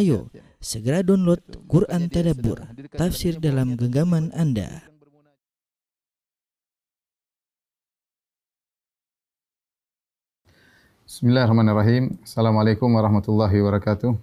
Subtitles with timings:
[0.00, 0.32] Ayo,
[0.64, 2.56] segera download Quran Tadabbur,
[2.96, 4.80] tafsir dalam genggaman Anda.
[11.04, 12.16] Bismillahirrahmanirrahim.
[12.24, 14.16] Assalamualaikum warahmatullahi wabarakatuh.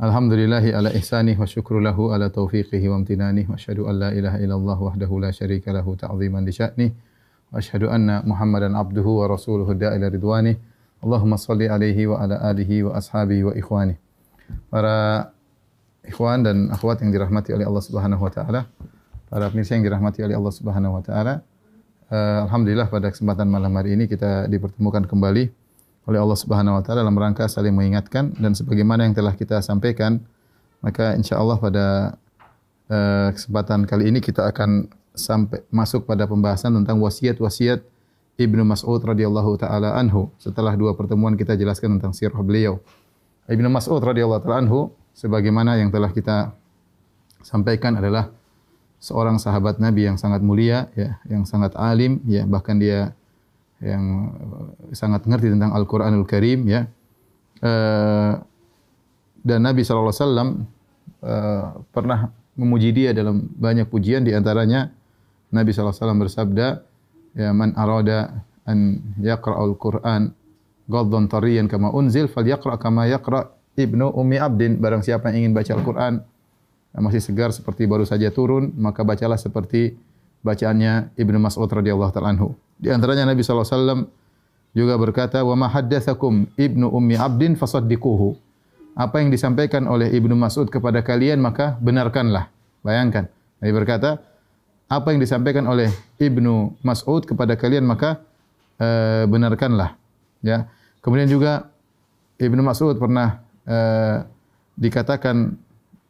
[0.00, 4.40] Alhamdulillahi ala ihsanih wa syukru lahu ala taufiqihi wa amtinanih wa asyhadu an la ilaha
[4.40, 6.88] illallah wahdahu la syarika lahu ta'ziman li sya'nih
[7.52, 10.56] wa asyhadu anna Muhammadan abduhu wa rasuluhu da'ila ridwanih
[11.04, 14.00] Allahumma salli alaihi wa ala alihi wa ashabihi wa ikhwani.
[14.72, 15.28] Para
[16.00, 18.64] ikhwan dan akhwat yang dirahmati oleh Allah Subhanahu wa taala,
[19.28, 21.44] para pemirsa yang dirahmati oleh Allah Subhanahu wa taala.
[22.08, 25.44] Uh, alhamdulillah pada kesempatan malam hari ini kita dipertemukan kembali
[26.08, 30.24] oleh Allah Subhanahu wa taala dalam rangka saling mengingatkan dan sebagaimana yang telah kita sampaikan,
[30.80, 31.86] maka insyaallah pada
[32.88, 37.93] uh, kesempatan kali ini kita akan sampai masuk pada pembahasan tentang wasiat-wasiat
[38.34, 42.82] Ibnu Mas'ud radhiyallahu taala anhu setelah dua pertemuan kita jelaskan tentang sirah beliau.
[43.46, 46.50] Ibnu Mas'ud radhiyallahu taala anhu sebagaimana yang telah kita
[47.46, 48.34] sampaikan adalah
[48.98, 53.14] seorang sahabat Nabi yang sangat mulia ya, yang sangat alim ya, bahkan dia
[53.84, 54.32] yang
[54.96, 56.88] sangat mengerti tentang Al-Qur'anul Karim ya.
[57.60, 58.40] Uh,
[59.44, 60.48] dan Nabi sallallahu alaihi wasallam
[61.20, 64.88] uh, pernah memuji dia dalam banyak pujian di antaranya
[65.52, 66.66] Nabi sallallahu alaihi wasallam bersabda
[67.34, 70.32] ya man arada an yaqra'ul Qur'an
[70.88, 74.78] ghaddan tariyan kama unzil falyaqra' kama yaqra' Ibnu Ummi Abdin.
[74.78, 76.22] Barang siapa yang ingin baca Al-Qur'an
[76.94, 79.98] masih segar seperti baru saja turun maka bacalah seperti
[80.46, 82.54] bacaannya Ibnu Mas'ud radhiyallahu taala anhu.
[82.78, 84.00] Di antaranya Nabi sallallahu alaihi wasallam
[84.74, 88.38] juga berkata wa ma haddatsakum Ibnu Ummi Abdin fasaddiquhu.
[88.94, 92.46] Apa yang disampaikan oleh Ibnu Mas'ud kepada kalian maka benarkanlah.
[92.86, 93.26] Bayangkan.
[93.58, 94.22] Nabi berkata
[94.94, 95.90] apa yang disampaikan oleh
[96.22, 98.22] Ibnu Mas'ud kepada kalian maka
[98.78, 99.98] uh, benarkanlah
[100.40, 100.70] ya.
[101.02, 101.68] Kemudian juga
[102.40, 104.24] Ibnu Mas'ud pernah uh,
[104.78, 105.58] dikatakan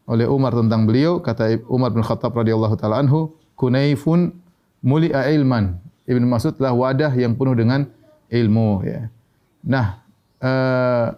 [0.05, 1.19] oleh Umar tentang beliau.
[1.19, 4.37] Kata Umar bin Khattab radhiyallahu taala anhu kunaifun
[4.85, 5.81] muli'a ilman.
[6.05, 7.89] Ibnu Mas'ud adalah wadah yang penuh dengan
[8.29, 9.09] ilmu ya.
[9.65, 10.05] Nah
[10.45, 11.09] uh,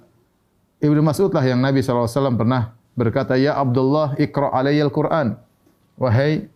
[0.78, 2.08] Ibnu Mas'ud lah yang Nabi SAW
[2.38, 5.36] pernah berkata ya Abdullah ikra alayya al-Quran
[6.00, 6.48] wahai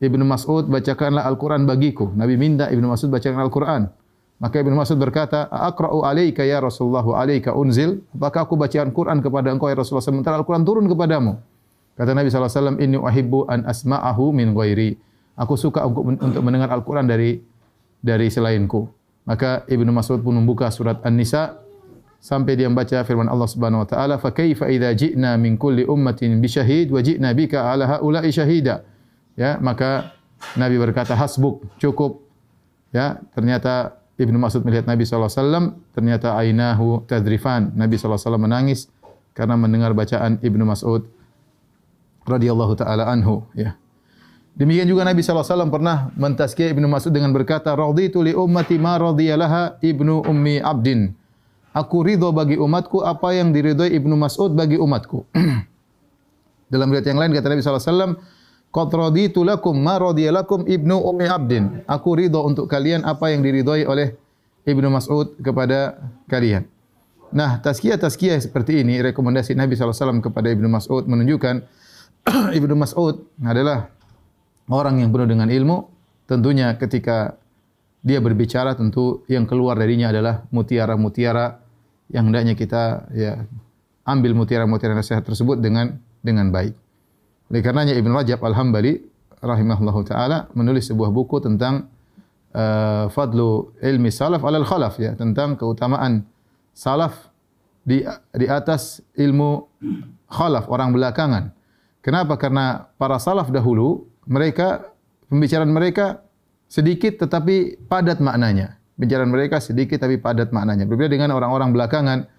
[0.00, 2.08] Ibnu Mas'ud bacakanlah Al-Quran bagiku.
[2.16, 3.82] Nabi minta Ibnu Mas'ud bacakan Al-Quran.
[4.40, 9.52] Maka Ibnu Mas'ud berkata, "Aqra'u 'alaika ya Rasulullah 'alaika unzil?" Apakah aku baca Al-Quran kepada
[9.52, 11.36] engkau ya Rasulullah sementara Al-Quran turun kepadamu?
[12.00, 14.96] Kata Nabi sallallahu alaihi wasallam, "Inni uhibbu an asma'ahu min ghairi."
[15.36, 17.44] Aku suka untuk mendengar Al-Quran dari
[18.00, 18.88] dari selainku.
[19.28, 21.60] Maka Ibnu Mas'ud pun membuka surat An-Nisa
[22.16, 26.40] sampai dia membaca firman Allah Subhanahu wa taala, "Fa kaifa idza ji'na min kulli ummatin
[26.40, 28.80] bi syahid wa ji'na bika 'ala haula'i syahida?"
[29.34, 30.14] Ya maka
[30.56, 32.24] Nabi berkata hasbuk cukup.
[32.90, 37.72] Ya ternyata Ibnu Mas'ud melihat Nabi wasallam ternyata ainahu tadrifan.
[37.72, 38.90] Nabi wasallam menangis
[39.32, 41.08] karena mendengar bacaan Ibnu Mas'ud
[42.28, 43.80] radhiyallahu taala anhu ya.
[44.58, 49.80] Demikian juga Nabi wasallam pernah mentazkiyah Ibnu Mas'ud dengan berkata raditu li ummati ma radiyalaha
[49.80, 51.16] Ibnu Ummi Abdin.
[51.70, 55.22] Aku ridho bagi umatku apa yang diridhoi Ibnu Mas'ud bagi umatku.
[56.72, 58.12] Dalam riwayat yang lain kata Nabi sallallahu alaihi wasallam
[58.70, 61.82] Qad raditu lakum ma radiyalakum Ibnu Ummi Abdin.
[61.90, 64.14] Aku ridha untuk kalian apa yang diridhai oleh
[64.62, 65.98] Ibnu Mas'ud kepada
[66.30, 66.70] kalian.
[67.34, 71.66] Nah, tazkiyah-tazkiyah seperti ini rekomendasi Nabi SAW kepada Ibnu Mas'ud menunjukkan
[72.58, 73.90] Ibnu Mas'ud adalah
[74.70, 75.90] orang yang penuh dengan ilmu.
[76.30, 77.34] Tentunya ketika
[78.06, 81.58] dia berbicara tentu yang keluar darinya adalah mutiara-mutiara
[82.10, 83.44] yang hendaknya kita ya
[84.06, 86.79] ambil mutiara-mutiara nasihat tersebut dengan dengan baik.
[87.50, 89.02] Oleh karenanya Ibn Rajab Al-Hambali
[89.42, 91.90] rahimahullahu taala menulis sebuah buku tentang
[92.54, 96.22] uh, fadlu ilmi salaf alal khalaf ya tentang keutamaan
[96.70, 97.32] salaf
[97.82, 98.06] di
[98.38, 99.66] di atas ilmu
[100.30, 101.50] khalaf orang belakangan.
[102.06, 102.38] Kenapa?
[102.38, 104.94] Karena para salaf dahulu mereka
[105.26, 106.22] pembicaraan mereka
[106.70, 108.78] sedikit tetapi padat maknanya.
[108.94, 110.86] Pembicaraan mereka sedikit tapi padat maknanya.
[110.86, 112.30] Berbeda dengan orang-orang belakangan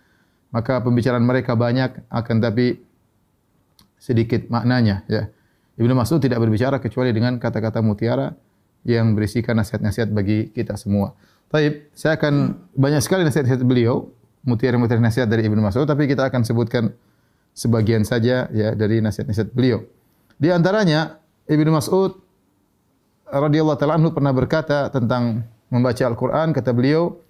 [0.56, 2.80] maka pembicaraan mereka banyak akan tapi
[4.02, 5.30] sedikit maknanya ya.
[5.78, 8.34] Ibnu Mas'ud tidak berbicara kecuali dengan kata-kata mutiara
[8.82, 11.14] yang berisikan nasihat-nasihat bagi kita semua.
[11.54, 14.10] Baik, saya akan banyak sekali nasihat-nasihat beliau,
[14.42, 16.90] mutiara-mutiara nasihat dari Ibnu Mas'ud, tapi kita akan sebutkan
[17.54, 19.86] sebagian saja ya dari nasihat-nasihat beliau.
[20.42, 22.18] Di antaranya Ibnu Mas'ud
[23.30, 27.22] radhiyallahu taala anhu pernah berkata tentang membaca Al-Qur'an kata beliau,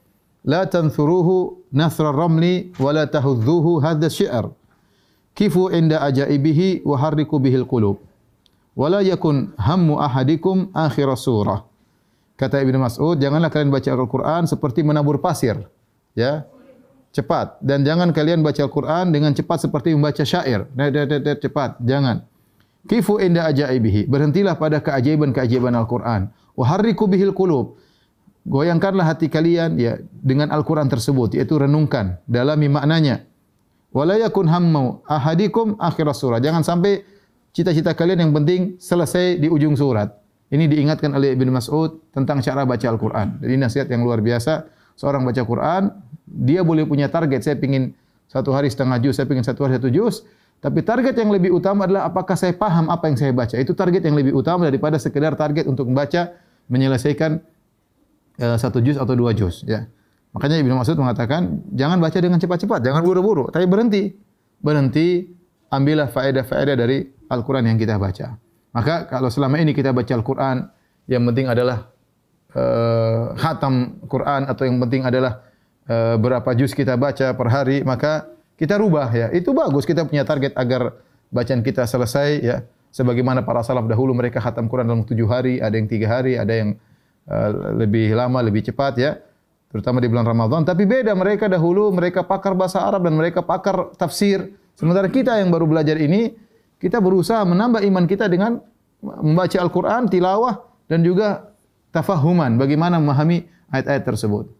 [0.48, 4.61] "La tanfuruhu nasra ramli wa la tahudzuhu hadha syi'r."
[5.38, 8.00] Kifu inda ajaibihi wa harriku bihil qulub
[8.76, 11.64] wala yakun hammu ahadikum akhir surah
[12.36, 15.68] kata Ibnu Mas'ud janganlah kalian baca Al-Qur'an seperti menabur pasir
[16.18, 16.48] ya
[17.12, 20.68] cepat dan jangan kalian baca Al-Quran dengan cepat seperti membaca syair.
[21.44, 22.24] Cepat, jangan.
[22.88, 24.10] Kifu inda ajaibihi.
[24.10, 26.32] Berhentilah pada keajaiban-keajaiban Al-Quran.
[26.58, 27.78] Waharriku bihil kulub.
[28.42, 33.30] Goyangkanlah hati kalian ya dengan Al-Quran tersebut, yaitu renungkan, dalami maknanya.
[33.92, 36.40] Walayakun hammu ahadikum akhir surah.
[36.40, 37.04] Jangan sampai
[37.52, 40.16] cita-cita kalian yang penting selesai di ujung surat.
[40.52, 43.40] Ini diingatkan oleh Ibn Mas'ud tentang cara baca Al-Quran.
[43.40, 44.68] Jadi nasihat yang luar biasa.
[45.00, 45.92] Seorang baca Quran,
[46.28, 47.44] dia boleh punya target.
[47.44, 47.96] Saya ingin
[48.28, 50.28] satu hari setengah juz, saya ingin satu hari satu juz.
[50.62, 53.56] Tapi target yang lebih utama adalah apakah saya paham apa yang saya baca.
[53.58, 56.36] Itu target yang lebih utama daripada sekedar target untuk membaca,
[56.70, 57.42] menyelesaikan
[58.40, 59.64] uh, satu juz atau dua juz.
[59.66, 59.88] Ya.
[60.32, 63.52] Makanya Ibn Mas'ud mengatakan, jangan baca dengan cepat-cepat, jangan buru-buru.
[63.52, 64.16] Tapi berhenti.
[64.64, 65.28] Berhenti,
[65.68, 68.40] ambillah faedah-faedah dari Al-Quran yang kita baca.
[68.72, 70.72] Maka kalau selama ini kita baca Al-Quran,
[71.12, 71.92] yang penting adalah
[72.56, 75.44] uh, khatam Quran atau yang penting adalah
[75.92, 79.28] uh, berapa juz kita baca per hari, maka kita rubah ya.
[79.36, 80.96] Itu bagus kita punya target agar
[81.28, 82.58] bacaan kita selesai ya.
[82.92, 86.52] Sebagaimana para salaf dahulu mereka khatam Quran dalam tujuh hari, ada yang tiga hari, ada
[86.52, 86.76] yang
[87.28, 89.20] uh, lebih lama, lebih cepat ya.
[89.72, 90.68] Terutama di bulan Ramadan.
[90.68, 94.52] Tapi beda mereka dahulu, mereka pakar bahasa Arab dan mereka pakar tafsir.
[94.76, 96.36] Sementara kita yang baru belajar ini,
[96.76, 98.60] kita berusaha menambah iman kita dengan
[99.00, 100.60] membaca Al-Quran, tilawah
[100.92, 101.56] dan juga
[101.96, 104.52] tafahuman bagaimana memahami ayat-ayat tersebut.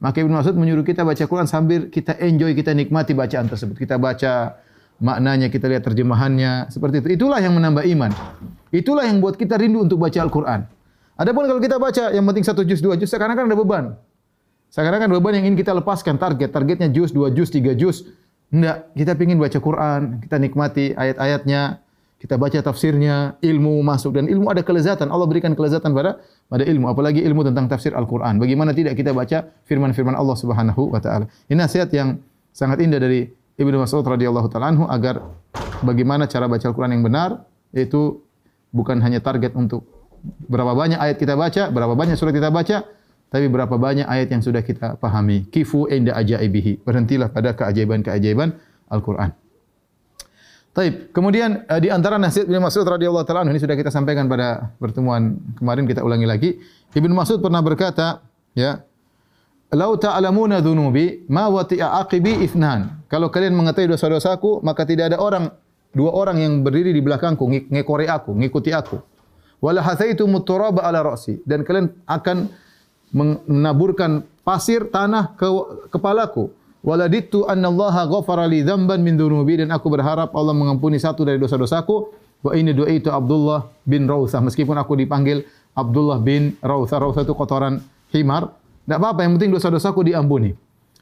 [0.00, 3.78] Maka Ibn Mas'ud menyuruh kita baca Quran sambil kita enjoy, kita nikmati bacaan tersebut.
[3.78, 4.58] Kita baca
[4.98, 7.08] maknanya, kita lihat terjemahannya, seperti itu.
[7.20, 8.10] Itulah yang menambah iman.
[8.74, 10.66] Itulah yang buat kita rindu untuk baca Al-Quran.
[11.14, 13.94] Adapun kalau kita baca yang penting satu juz, dua juz, sekarang kan ada beban.
[14.74, 16.50] Sekarang kan beban yang ingin kita lepaskan target.
[16.50, 18.10] Targetnya juz, dua juz, tiga juz.
[18.50, 21.78] Tidak, kita ingin baca Quran, kita nikmati ayat-ayatnya,
[22.18, 25.14] kita baca tafsirnya, ilmu masuk dan ilmu ada kelezatan.
[25.14, 26.18] Allah berikan kelezatan pada
[26.50, 28.42] pada ilmu, apalagi ilmu tentang tafsir Al-Quran.
[28.42, 31.30] Bagaimana tidak kita baca firman-firman Allah Subhanahu wa taala.
[31.46, 32.18] Ini nasihat yang
[32.50, 35.22] sangat indah dari Ibnu Mas'ud radhiyallahu taala anhu agar
[35.86, 38.26] bagaimana cara baca Al-Quran yang benar itu
[38.74, 39.86] bukan hanya target untuk
[40.50, 42.82] berapa banyak ayat kita baca, berapa banyak surat kita baca,
[43.34, 45.42] tapi berapa banyak ayat yang sudah kita pahami.
[45.50, 46.86] Kifu inda ajaibihi.
[46.86, 48.54] Berhentilah pada keajaiban-keajaiban
[48.86, 49.34] Al-Quran.
[50.70, 51.10] Taib.
[51.10, 55.42] Kemudian uh, di antara nasihat Ibnu Mas'ud radhiyallahu taala ini sudah kita sampaikan pada pertemuan
[55.58, 56.50] kemarin kita ulangi lagi.
[56.94, 58.22] Ibnu Mas'ud pernah berkata,
[58.54, 58.86] ya,
[59.74, 65.50] "Lau ta'lamuna dhunubi ma wati'a aqibi ithnan." Kalau kalian mengetahui dosa-dosaku, maka tidak ada orang
[65.90, 69.02] dua orang yang berdiri di belakangku ngekore aku, ngikuti aku.
[69.58, 72.62] Wala hathaitu muturaba ala ra'si dan kalian akan
[73.14, 75.46] menaburkan pasir tanah ke
[75.94, 76.50] kepalaku.
[76.84, 81.40] Waladitu anna Allah ghafara li dhanban min dhunubi dan aku berharap Allah mengampuni satu dari
[81.40, 82.12] dosa-dosaku.
[82.44, 87.00] Wa ini doa itu Abdullah bin Rawthah meskipun aku dipanggil Abdullah bin Rawthah.
[87.00, 87.80] Rawthah itu kotoran
[88.12, 88.52] himar.
[88.84, 90.52] Tidak apa-apa, yang penting dosa-dosaku diampuni.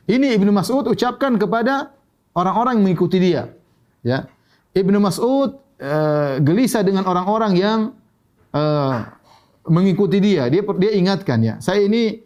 [0.06, 1.90] Ini Ibnu Mas'ud ucapkan kepada
[2.30, 3.50] orang-orang yang mengikuti dia.
[4.06, 4.30] Ya.
[4.70, 7.80] Ibnu Mas'ud uh, gelisah dengan orang-orang yang
[8.54, 9.02] uh,
[9.66, 10.50] mengikuti dia.
[10.50, 12.22] Dia dia ingatkan ya, saya ini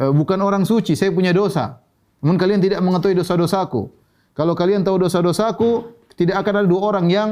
[0.00, 1.80] uh, bukan orang suci, saya punya dosa.
[2.24, 3.92] Namun kalian tidak mengetahui dosa-dosaku.
[4.34, 7.28] Kalau kalian tahu dosa-dosaku, tidak akan ada dua orang yang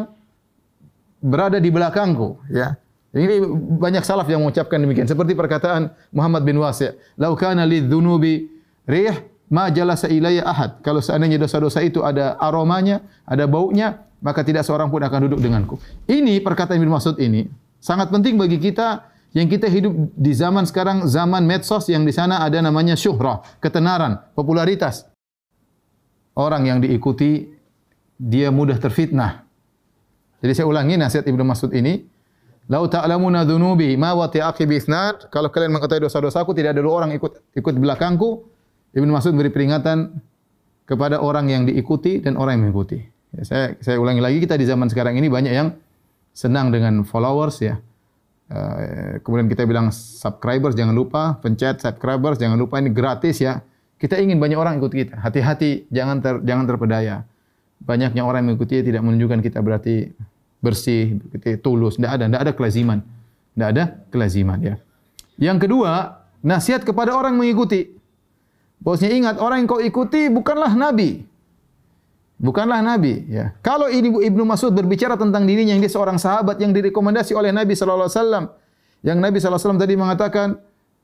[1.19, 2.77] berada di belakangku, ya.
[3.13, 3.45] Ini
[3.77, 5.05] banyak salaf yang mengucapkan demikian.
[5.05, 8.49] Seperti perkataan Muhammad bin Wasi', "Lau kana lidzunubi
[8.89, 9.13] rih
[9.53, 14.89] ma jalasa ilayya ahad." Kalau seandainya dosa-dosa itu ada aromanya, ada baunya, maka tidak seorang
[14.89, 15.77] pun akan duduk denganku.
[16.09, 17.45] Ini perkataan Ibnu Mas'ud ini
[17.83, 22.45] sangat penting bagi kita yang kita hidup di zaman sekarang zaman medsos yang di sana
[22.45, 25.09] ada namanya syuhrah, ketenaran, popularitas.
[26.37, 27.49] Orang yang diikuti
[28.17, 29.45] dia mudah terfitnah.
[30.45, 32.05] Jadi saya ulangi nasihat Ibnu Mas'ud ini,
[32.69, 37.57] "Lau ta'lamuna dzunubi ma wa ta'qibi isnad." Kalau kalian mengetahui dosa-dosaku tidak ada orang ikut
[37.57, 38.49] ikut belakangku.
[38.93, 40.13] Ibnu Mas'ud beri peringatan
[40.85, 43.01] kepada orang yang diikuti dan orang yang mengikuti.
[43.33, 45.73] Ya, saya saya ulangi lagi kita di zaman sekarang ini banyak yang
[46.37, 47.81] senang dengan followers ya.
[48.53, 53.65] Eh, kemudian kita bilang subscribers jangan lupa pencet subscribers jangan lupa ini gratis ya.
[53.97, 55.15] Kita ingin banyak orang ikut kita.
[55.17, 57.25] Hati-hati jangan ter, jangan terpedaya.
[57.81, 60.11] Banyaknya orang yang mengikuti tidak menunjukkan kita berarti
[60.61, 61.97] bersih, kita tulus.
[61.97, 62.99] Tidak ada, tidak ada kelaziman.
[63.55, 64.75] Tidak ada kelaziman ya.
[65.39, 67.95] Yang kedua, nasihat kepada orang mengikuti.
[68.83, 71.23] Bosnya ingat orang yang kau ikuti bukanlah nabi.
[72.43, 73.23] Bukanlah Nabi.
[73.31, 73.55] Ya.
[73.63, 77.79] Kalau ini Ibnu Mas'ud berbicara tentang dirinya yang dia seorang sahabat yang direkomendasi oleh Nabi
[77.79, 78.45] Sallallahu Alaihi Wasallam,
[79.07, 80.49] yang Nabi Sallallahu Alaihi Wasallam tadi mengatakan,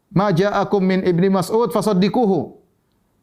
[0.08, 2.58] Maja akum min Ibnu Mas'ud fasaddiquhu.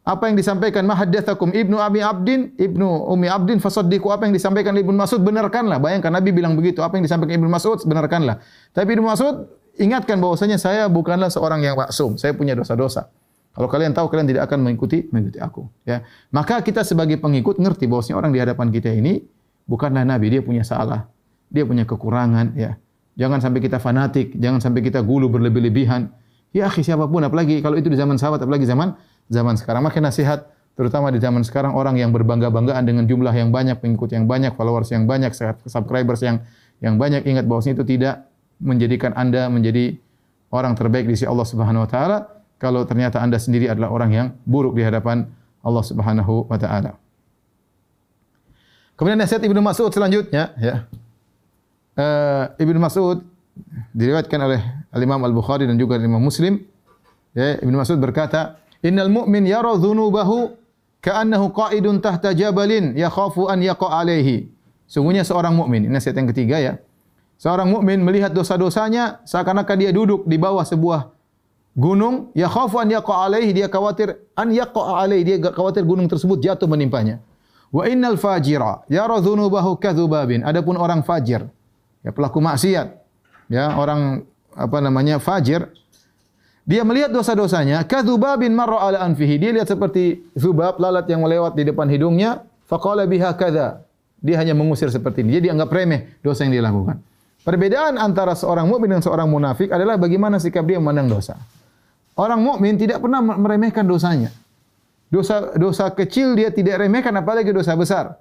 [0.06, 4.94] Apa yang disampaikan mahaddatsakum Ibnu Abi Abdin, Ibnu Umi Abdin fasaddiqu apa yang disampaikan Ibnu
[4.94, 5.82] Mas'ud benarkanlah.
[5.82, 8.38] Bayangkan Nabi bilang begitu, apa yang disampaikan Ibnu Mas'ud benarkanlah.
[8.70, 9.50] Tapi Ibnu Mas'ud
[9.82, 13.10] ingatkan bahwasanya saya bukanlah seorang yang maksum, saya punya dosa-dosa.
[13.56, 15.64] Kalau kalian tahu kalian tidak akan mengikuti mengikuti aku.
[15.88, 16.04] Ya.
[16.36, 19.24] Maka kita sebagai pengikut ngerti bahwasanya orang di hadapan kita ini
[19.64, 21.08] bukanlah nabi, dia punya salah,
[21.48, 22.52] dia punya kekurangan.
[22.60, 22.76] Ya.
[23.16, 26.12] Jangan sampai kita fanatik, jangan sampai kita gulu berlebih-lebihan.
[26.52, 28.96] Ya, akhi siapapun, apalagi kalau itu di zaman sahabat, apalagi zaman
[29.32, 29.88] zaman sekarang.
[29.88, 34.28] Maka nasihat, terutama di zaman sekarang orang yang berbangga-banggaan dengan jumlah yang banyak, pengikut yang
[34.28, 35.32] banyak, followers yang banyak,
[35.64, 36.44] subscribers yang
[36.84, 38.28] yang banyak ingat bahwasanya itu tidak
[38.60, 39.96] menjadikan anda menjadi
[40.52, 42.18] orang terbaik di sisi Allah Subhanahu Wa Taala.
[42.66, 45.30] Kalau ternyata anda sendiri adalah orang yang buruk di hadapan
[45.62, 46.98] Allah Subhanahu Wa Taala.
[48.98, 50.90] Kemudian nasihat Ibnu Mas'ud selanjutnya, ya.
[51.94, 53.22] Uh, Ibnu Mas'ud
[53.94, 56.58] diriwayatkan oleh Al Imam Al Bukhari dan juga Imam Muslim.
[57.38, 60.58] Ya, Ibnu Mas'ud berkata, "Innal mu'min yara dhunubahu
[61.06, 64.50] ka'annahu qa'idun tahta jabalin yakhafu an yaqa alaihi."
[64.90, 66.74] Sungguhnya seorang mukmin, ini nasihat yang ketiga ya.
[67.38, 71.15] Seorang mukmin melihat dosa-dosanya seakan-akan dia duduk di bawah sebuah
[71.76, 76.40] gunung, ya khafu an yaqa alaihi, dia khawatir an yaqa alaihi, dia khawatir gunung tersebut
[76.40, 77.20] jatuh menimpanya.
[77.70, 80.48] Wa innal fajira yara dhunubahu kadzubabin.
[80.48, 81.44] Adapun orang fajir,
[82.02, 82.88] ya pelaku maksiat,
[83.52, 84.24] ya orang
[84.56, 85.68] apa namanya fajir,
[86.64, 89.36] dia melihat dosa-dosanya kadzubabin marra ala anfihi.
[89.36, 93.84] Dia lihat seperti zubab lalat yang melewat di depan hidungnya, faqala biha kadza.
[94.24, 95.38] Dia hanya mengusir seperti ini.
[95.38, 96.98] Dia dianggap remeh dosa yang dia lakukan.
[97.46, 101.38] Perbedaan antara seorang mukmin dan seorang munafik adalah bagaimana sikap dia memandang dosa.
[102.16, 104.32] Orang mukmin tidak pernah meremehkan dosanya.
[105.12, 108.20] Dosa dosa kecil dia tidak remehkan apalagi dosa besar.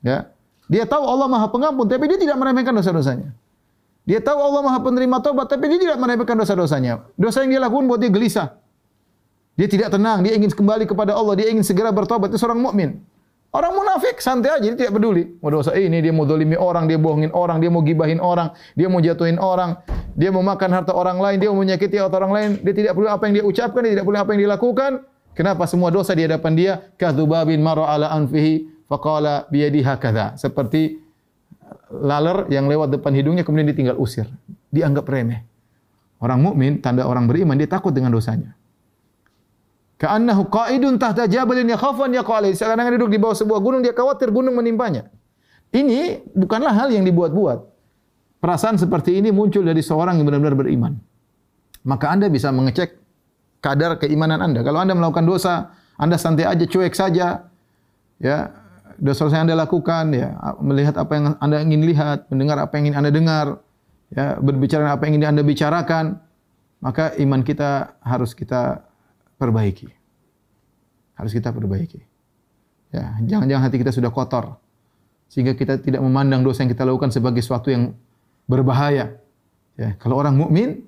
[0.00, 0.30] Ya.
[0.70, 3.34] Dia tahu Allah Maha Pengampun tapi dia tidak meremehkan dosa-dosanya.
[4.06, 7.02] Dia tahu Allah Maha Penerima taubat tapi dia tidak meremehkan dosa-dosanya.
[7.18, 8.54] Dosa yang dia lakukan buat dia gelisah.
[9.52, 12.32] Dia tidak tenang, dia ingin kembali kepada Allah, dia ingin segera bertobat.
[12.32, 13.04] Itu seorang mukmin.
[13.52, 15.36] Orang munafik santai aja, dia tidak peduli.
[15.44, 18.88] Mau dosa ini, dia mau dolimi orang, dia bohongin orang, dia mau gibahin orang, dia
[18.88, 19.76] mau jatuhin orang,
[20.16, 22.50] dia mau makan harta orang lain, dia mau menyakiti harta orang lain.
[22.64, 24.92] Dia tidak peduli apa yang dia ucapkan, dia tidak peduli apa yang dia lakukan.
[25.36, 26.72] Kenapa semua dosa di hadapan dia?
[26.96, 30.40] Kadzubabin marra ala anfihi faqala bi yadihi hakadha.
[30.40, 30.96] Seperti
[31.92, 34.32] laler yang lewat depan hidungnya kemudian ditinggal usir.
[34.72, 35.44] Dianggap remeh.
[36.24, 38.56] Orang mukmin, tanda orang beriman, dia takut dengan dosanya.
[40.02, 42.58] Ka'annahu qa'idun tahta jabalin yakhafu an yaqa alaihi.
[42.58, 45.06] Sekarang dia duduk di bawah sebuah gunung, dia khawatir gunung menimpanya.
[45.70, 47.70] Ini bukanlah hal yang dibuat-buat.
[48.42, 50.98] Perasaan seperti ini muncul dari seorang yang benar-benar beriman.
[51.86, 52.98] Maka Anda bisa mengecek
[53.62, 54.66] kadar keimanan Anda.
[54.66, 57.46] Kalau Anda melakukan dosa, Anda santai aja, cuek saja.
[58.18, 58.50] Ya,
[58.98, 62.98] dosa yang Anda lakukan, ya, melihat apa yang Anda ingin lihat, mendengar apa yang ingin
[62.98, 63.46] Anda dengar,
[64.10, 66.18] ya, berbicara apa yang ingin Anda bicarakan,
[66.82, 68.82] maka iman kita harus kita
[69.42, 69.90] perbaiki.
[71.18, 71.98] Harus kita perbaiki.
[72.94, 74.62] Ya, jangan-jangan hati kita sudah kotor
[75.32, 77.96] sehingga kita tidak memandang dosa yang kita lakukan sebagai sesuatu yang
[78.44, 79.16] berbahaya.
[79.80, 80.84] Ya, kalau orang mukmin,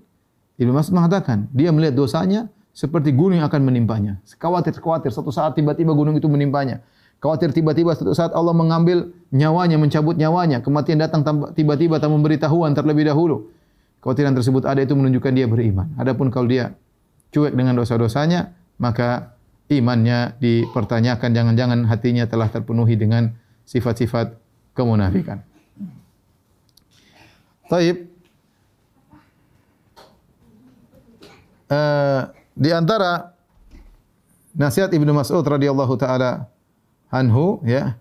[0.61, 4.21] Ibnu Mas'ud mengatakan, dia melihat dosanya seperti gunung yang akan menimpanya.
[4.37, 6.85] Khawatir-khawatir satu saat tiba-tiba gunung itu menimpanya.
[7.25, 11.25] Khawatir tiba-tiba satu saat Allah mengambil nyawanya, mencabut nyawanya, kematian datang
[11.57, 13.49] tiba-tiba tanpa memberitahuan terlebih dahulu.
[14.05, 15.89] Kekhawatiran tersebut ada itu menunjukkan dia beriman.
[15.97, 16.77] Adapun kalau dia
[17.35, 19.35] cuek dengan dosa-dosanya, maka
[19.67, 23.35] imannya dipertanyakan jangan-jangan hatinya telah terpenuhi dengan
[23.67, 24.39] sifat-sifat
[24.77, 25.43] kemunafikan.
[27.67, 28.13] Taib.
[31.65, 33.35] Uh, di antara
[34.55, 36.47] nasihat Ibnu Mas'ud radhiyallahu taala
[37.09, 37.99] anhu ya.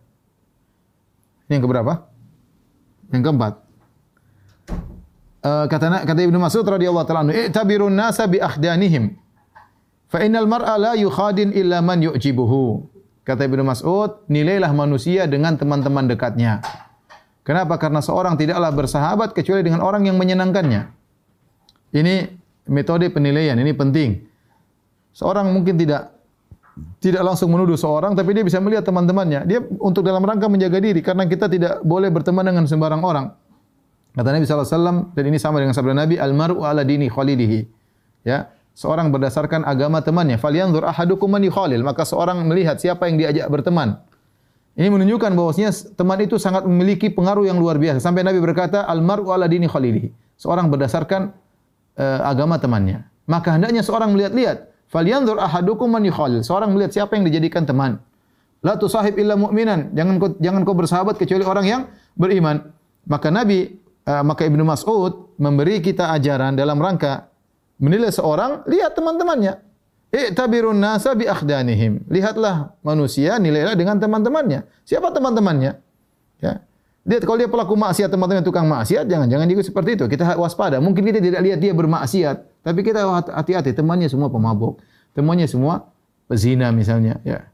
[1.48, 2.06] Yang keberapa?
[3.10, 3.54] Yang keempat.
[5.44, 9.23] Uh, kata kata Ibnu Mas'ud radhiyallahu taala anhu, "I'tabirun nasa bi akhdanihim."
[10.14, 12.86] Fa innal mar'a la yukhadin illa man yu'jibuhu.
[13.26, 16.62] Kata Ibnu Mas'ud, nilailah manusia dengan teman-teman dekatnya.
[17.42, 17.82] Kenapa?
[17.82, 20.86] Karena seorang tidaklah bersahabat kecuali dengan orang yang menyenangkannya.
[21.98, 22.30] Ini
[22.70, 24.22] metode penilaian, ini penting.
[25.18, 26.14] Seorang mungkin tidak
[27.02, 29.50] tidak langsung menuduh seorang tapi dia bisa melihat teman-temannya.
[29.50, 33.26] Dia untuk dalam rangka menjaga diri karena kita tidak boleh berteman dengan sembarang orang.
[34.14, 37.66] Kata Nabi wasallam dan ini sama dengan sabda Nabi, "Al-mar'u ala dini khalilihi."
[38.26, 40.42] Ya, seorang berdasarkan agama temannya.
[40.42, 41.82] Falyanzur ahadukum man yukhalil.
[41.86, 44.02] Maka seorang melihat siapa yang diajak berteman.
[44.74, 48.02] Ini menunjukkan bahwasanya teman itu sangat memiliki pengaruh yang luar biasa.
[48.02, 50.10] Sampai Nabi berkata, "Al-mar'u ala dini khalilihi."
[50.42, 51.30] Seorang berdasarkan
[52.02, 53.06] uh, agama temannya.
[53.30, 54.74] Maka hendaknya seorang melihat-lihat.
[54.90, 56.42] Falyanzur ahadukum man yukhalil.
[56.42, 58.02] Seorang melihat siapa yang dijadikan teman.
[58.66, 59.94] La tusahib illa mu'minan.
[59.94, 61.82] Jangan kau, jangan kau bersahabat kecuali orang yang
[62.18, 62.74] beriman.
[63.06, 63.78] Maka Nabi,
[64.10, 67.33] uh, maka Ibnu Mas'ud memberi kita ajaran dalam rangka
[67.84, 69.60] menilai seorang, lihat teman-temannya.
[70.14, 72.08] I'tabirun nasa bi akhdanihim.
[72.08, 74.64] Lihatlah manusia, nilailah dengan teman-temannya.
[74.88, 75.76] Siapa teman-temannya?
[76.40, 76.64] Ya.
[77.04, 80.06] Lihat kalau dia pelaku maksiat, teman-teman tukang maksiat, jangan-jangan juga seperti itu.
[80.08, 80.80] Kita waspada.
[80.80, 83.04] Mungkin kita tidak lihat dia bermaksiat, tapi kita
[83.36, 84.80] hati-hati, temannya semua pemabuk.
[85.14, 85.94] temannya semua
[86.26, 87.46] pezina misalnya, ya.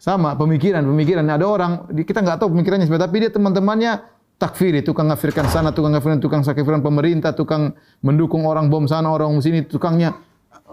[0.00, 1.28] Sama pemikiran, pemikiran.
[1.28, 4.00] Ada orang kita enggak tahu pemikirannya seperti tapi dia teman-temannya
[4.40, 9.36] takfiri, tukang ngafirkan sana, tukang ngafirkan, tukang sakifiran pemerintah, tukang mendukung orang bom sana, orang
[9.44, 10.16] sini, tukangnya.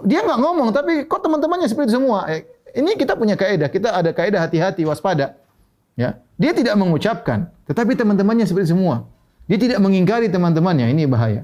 [0.08, 2.32] Dia enggak ngomong, tapi kok teman-temannya seperti itu semua.
[2.32, 2.48] Eh,
[2.80, 5.36] ini kita punya kaidah, kita ada kaidah hati-hati, waspada.
[6.00, 9.04] Ya, dia tidak mengucapkan, tetapi teman-temannya seperti semua.
[9.52, 11.44] Dia tidak mengingkari teman-temannya, ini bahaya.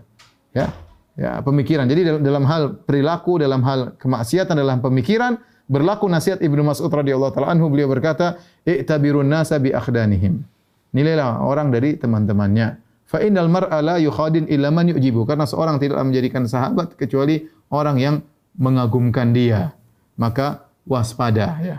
[0.56, 0.72] Ya,
[1.20, 1.90] ya pemikiran.
[1.92, 7.52] Jadi dalam hal perilaku, dalam hal kemaksiatan, dalam pemikiran, berlaku nasihat Ibnu Mas'ud radhiyallahu taala
[7.52, 10.53] anhu beliau berkata, "I'tabirun nasa bi akhdanihim."
[10.94, 12.80] Nilailah orang dari teman-temannya.
[13.04, 17.98] Fa innal mar'a la yukhadin illa man yujibu karena seorang tidak menjadikan sahabat kecuali orang
[18.00, 18.16] yang
[18.58, 19.74] mengagumkan dia.
[20.18, 21.78] Maka waspada ya.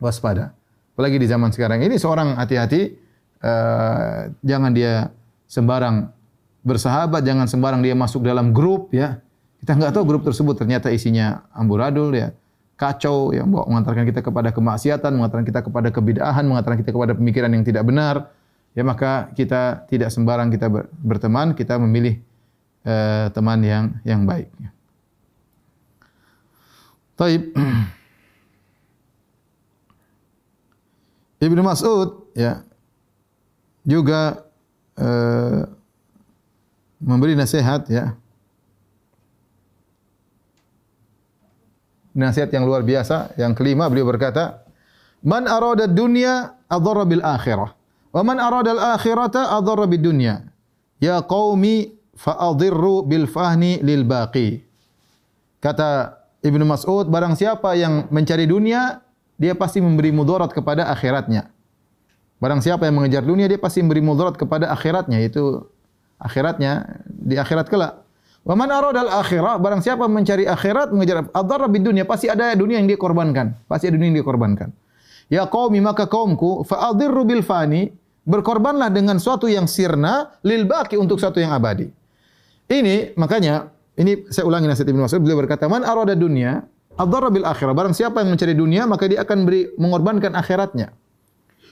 [0.00, 0.56] Waspada.
[0.96, 2.92] Apalagi di zaman sekarang ini seorang hati-hati
[3.40, 5.08] uh, jangan dia
[5.48, 6.08] sembarang
[6.60, 9.20] bersahabat, jangan sembarang dia masuk dalam grup ya.
[9.60, 12.32] Kita enggak tahu grup tersebut ternyata isinya amburadul ya
[12.80, 17.60] kacau yang mengantarkan kita kepada kemaksiatan, mengantarkan kita kepada kebidahan, mengantarkan kita kepada pemikiran yang
[17.60, 18.32] tidak benar,
[18.72, 20.72] ya maka kita tidak sembarang kita
[21.04, 22.16] berteman, kita memilih
[22.88, 24.48] uh, teman yang yang baik.
[27.20, 27.52] Taib.
[31.44, 32.64] Ibnu Mas'ud ya
[33.84, 34.44] juga
[34.96, 35.68] uh,
[37.00, 38.16] memberi nasihat ya
[42.16, 43.34] nasihat yang luar biasa.
[43.38, 44.64] Yang kelima beliau berkata,
[45.22, 47.70] "Man arada dunya adharra bil akhirah,
[48.10, 50.46] wa man arada al akhirata adharra bid dunya.
[51.00, 54.62] Ya qaumi fa adhirru bil fahni lil baqi."
[55.60, 59.04] Kata Ibnu Mas'ud, barang siapa yang mencari dunia,
[59.36, 61.52] dia pasti memberi mudarat kepada akhiratnya.
[62.40, 65.68] Barang siapa yang mengejar dunia, dia pasti memberi mudarat kepada akhiratnya, yaitu
[66.16, 68.00] akhiratnya di akhirat kelak.
[68.40, 72.80] Wa man arada al-akhirah, barang siapa mencari akhirat, mengejar ad-dharra bid dunya, pasti ada dunia
[72.80, 73.52] yang dia korbankan.
[73.68, 74.68] Pasti ada dunia yang dia korbankan.
[75.28, 77.92] Ya qaumi maka kaumku fa adhirru bil fani,
[78.24, 81.92] berkorbanlah dengan suatu yang sirna lil baqi untuk suatu yang abadi.
[82.66, 86.64] Ini makanya ini saya ulangi nasihat Ibnu Mas'ud beliau berkata man arada dunya
[86.96, 90.90] ad-dharra bil akhirah, barang siapa yang mencari dunia maka dia akan beri mengorbankan akhiratnya.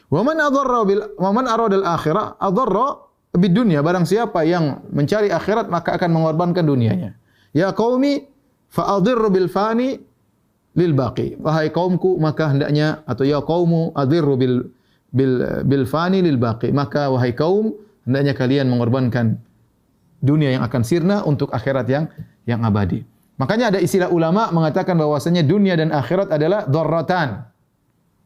[0.08, 5.28] Wa man adharra bil wa man arada al-akhirah adharra bid dunia barang siapa yang mencari
[5.28, 7.16] akhirat maka akan mengorbankan dunianya.
[7.52, 8.24] Ya qaumi
[8.68, 10.00] fa bil fani
[10.78, 11.36] lil baqi.
[11.42, 14.54] Wahai kaumku maka hendaknya atau ya qaumu adirru bil
[15.10, 16.70] bil bil fani lil baqi.
[16.70, 17.74] Maka wahai kaum
[18.06, 19.36] hendaknya kalian mengorbankan
[20.22, 22.04] dunia yang akan sirna untuk akhirat yang
[22.46, 23.02] yang abadi.
[23.38, 27.46] Makanya ada istilah ulama mengatakan bahwasanya dunia dan akhirat adalah dharratan.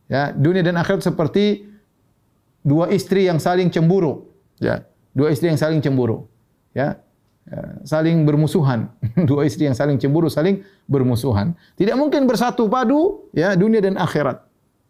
[0.09, 1.69] Ya, dunia dan akhirat seperti
[2.65, 4.25] dua istri yang saling cemburu.
[4.57, 6.29] Ya, dua istri yang saling cemburu.
[6.73, 7.01] Ya.
[7.49, 8.89] ya saling bermusuhan.
[9.31, 11.57] dua istri yang saling cemburu, saling bermusuhan.
[11.77, 14.45] Tidak mungkin bersatu padu ya dunia dan akhirat.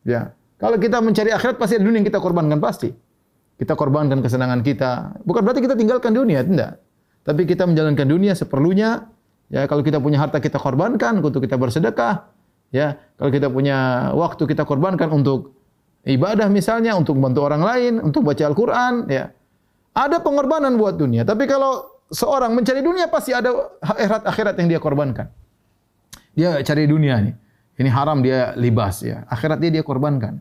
[0.06, 0.34] Ya.
[0.62, 2.94] Kalau kita mencari akhirat pasti ada dunia yang kita korbankan pasti.
[3.58, 5.22] Kita korbankan kesenangan kita.
[5.26, 6.78] Bukan berarti kita tinggalkan dunia, tidak.
[7.22, 9.10] Tapi kita menjalankan dunia seperlunya.
[9.52, 12.30] Ya, kalau kita punya harta kita korbankan untuk kita bersedekah.
[12.72, 15.58] Ya, kalau kita punya waktu kita korbankan untuk
[16.08, 19.30] ibadah misalnya, untuk membantu orang lain, untuk baca Al-Qur'an, ya.
[19.92, 24.80] Ada pengorbanan buat dunia, tapi kalau seorang mencari dunia pasti ada akhirat akhirat yang dia
[24.80, 25.28] korbankan.
[26.32, 27.32] Dia cari dunia ini.
[27.76, 29.24] Ini haram dia libas ya.
[29.28, 30.40] Akhirat dia dia korbankan.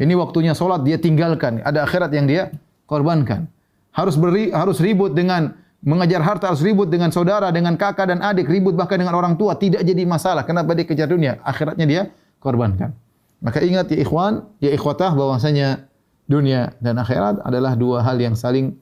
[0.00, 1.64] Ini waktunya solat dia tinggalkan.
[1.64, 2.52] Ada akhirat yang dia
[2.84, 3.48] korbankan.
[3.94, 8.48] Harus beri, harus ribut dengan mengejar harta, harus ribut dengan saudara, dengan kakak dan adik,
[8.48, 10.42] ribut bahkan dengan orang tua tidak jadi masalah.
[10.44, 11.38] Kenapa dia kejar dunia?
[11.44, 12.02] Akhiratnya dia
[12.40, 12.96] korbankan.
[13.44, 15.84] Maka ingat ya ikhwan, ya ikhwatah bahwasanya
[16.24, 18.76] dunia dan akhirat adalah dua hal yang saling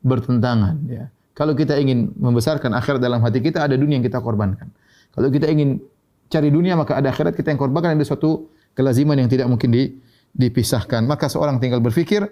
[0.00, 0.76] bertentangan.
[0.88, 1.04] Ya.
[1.36, 4.72] Kalau kita ingin membesarkan akhirat dalam hati kita, ada dunia yang kita korbankan.
[5.14, 5.78] Kalau kita ingin
[6.26, 7.94] cari dunia, maka ada akhirat kita yang korbankan.
[7.94, 9.94] Ada suatu kelaziman yang tidak mungkin di,
[10.34, 11.06] dipisahkan.
[11.06, 12.26] Maka seorang tinggal berfikir,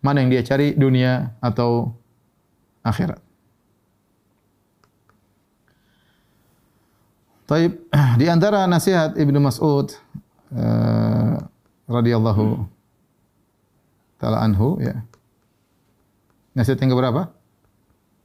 [0.00, 1.92] mana yang dia cari, dunia atau
[2.80, 3.20] akhirat.
[7.46, 7.78] Taib,
[8.20, 9.94] di antara nasihat Ibnu Mas'ud
[10.50, 11.38] uh,
[11.86, 12.75] radhiyallahu
[14.16, 15.04] taala anhu ya.
[16.56, 17.28] Nasihat yang berapa?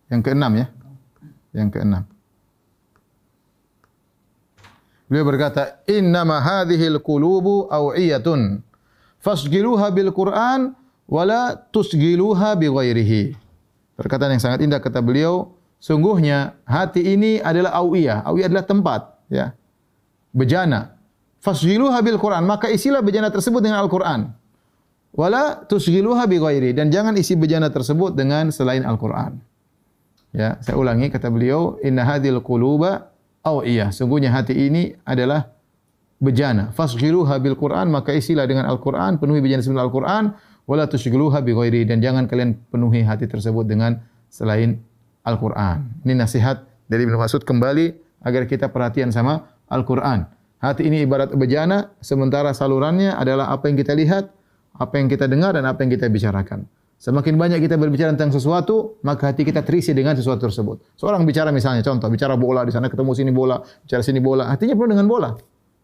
[0.08, 0.66] Yang keenam ya.
[1.52, 2.04] Yang keenam.
[5.12, 8.64] Beliau berkata, "Inna ma hadhihi al-qulubu aw'iyatun.
[9.20, 10.72] Fasghiluha bil Qur'an
[11.12, 13.36] wala tusghiluha bi ghairihi."
[14.00, 15.52] Perkataan yang sangat indah kata beliau,
[15.84, 18.24] sungguhnya hati ini adalah awiyah.
[18.24, 19.52] Awiyah adalah tempat, ya.
[20.32, 20.96] Bejana.
[21.44, 24.41] Fasghiluha bil Qur'an, maka isilah bejana tersebut dengan Al-Qur'an
[25.16, 29.40] wala tusghiluha bi ghairi dan jangan isi bejana tersebut dengan selain Al-Qur'an.
[30.32, 35.50] Ya, saya ulangi kata beliau, inna hadhil quluba Oh iya, sungguhnya hati ini adalah
[36.22, 36.70] bejana.
[36.78, 40.24] Fasghiluha bil Quran, maka isilah dengan Al-Quran, penuhi bejana dengan Al-Quran,
[40.70, 43.98] wala tushghiluha bi ghairi dan jangan kalian penuhi hati tersebut dengan
[44.30, 44.78] selain
[45.26, 46.06] Al-Quran.
[46.06, 50.30] Ini nasihat dari Ibnu Mas'ud kembali agar kita perhatian sama Al-Quran.
[50.62, 54.30] Hati ini ibarat bejana, sementara salurannya adalah apa yang kita lihat,
[54.82, 56.66] apa yang kita dengar dan apa yang kita bicarakan.
[57.02, 60.98] Semakin banyak kita berbicara tentang sesuatu, maka hati kita terisi dengan sesuatu tersebut.
[60.98, 64.78] Seorang bicara misalnya, contoh, bicara bola, di sana ketemu sini bola, bicara sini bola, hatinya
[64.78, 65.30] penuh dengan bola.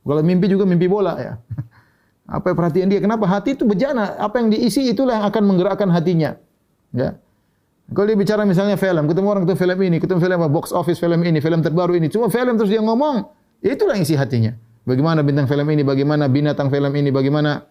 [0.05, 1.33] Kalau mimpi juga mimpi bola ya.
[2.37, 3.01] Apa perhatian dia?
[3.01, 4.19] Kenapa hati itu bejana?
[4.19, 6.35] Apa yang diisi itulah yang akan menggerakkan hatinya.
[6.91, 7.17] Ya.
[7.87, 10.99] Kalau dia bicara misalnya film, ketemu orang ketemu film ini, ketemu film apa, box office
[10.99, 13.31] film ini, film terbaru ini, cuma film terus dia ngomong,
[13.63, 14.51] itulah yang isi hatinya.
[14.83, 17.63] Bagaimana bintang film ini, bagaimana binatang film ini, bagaimana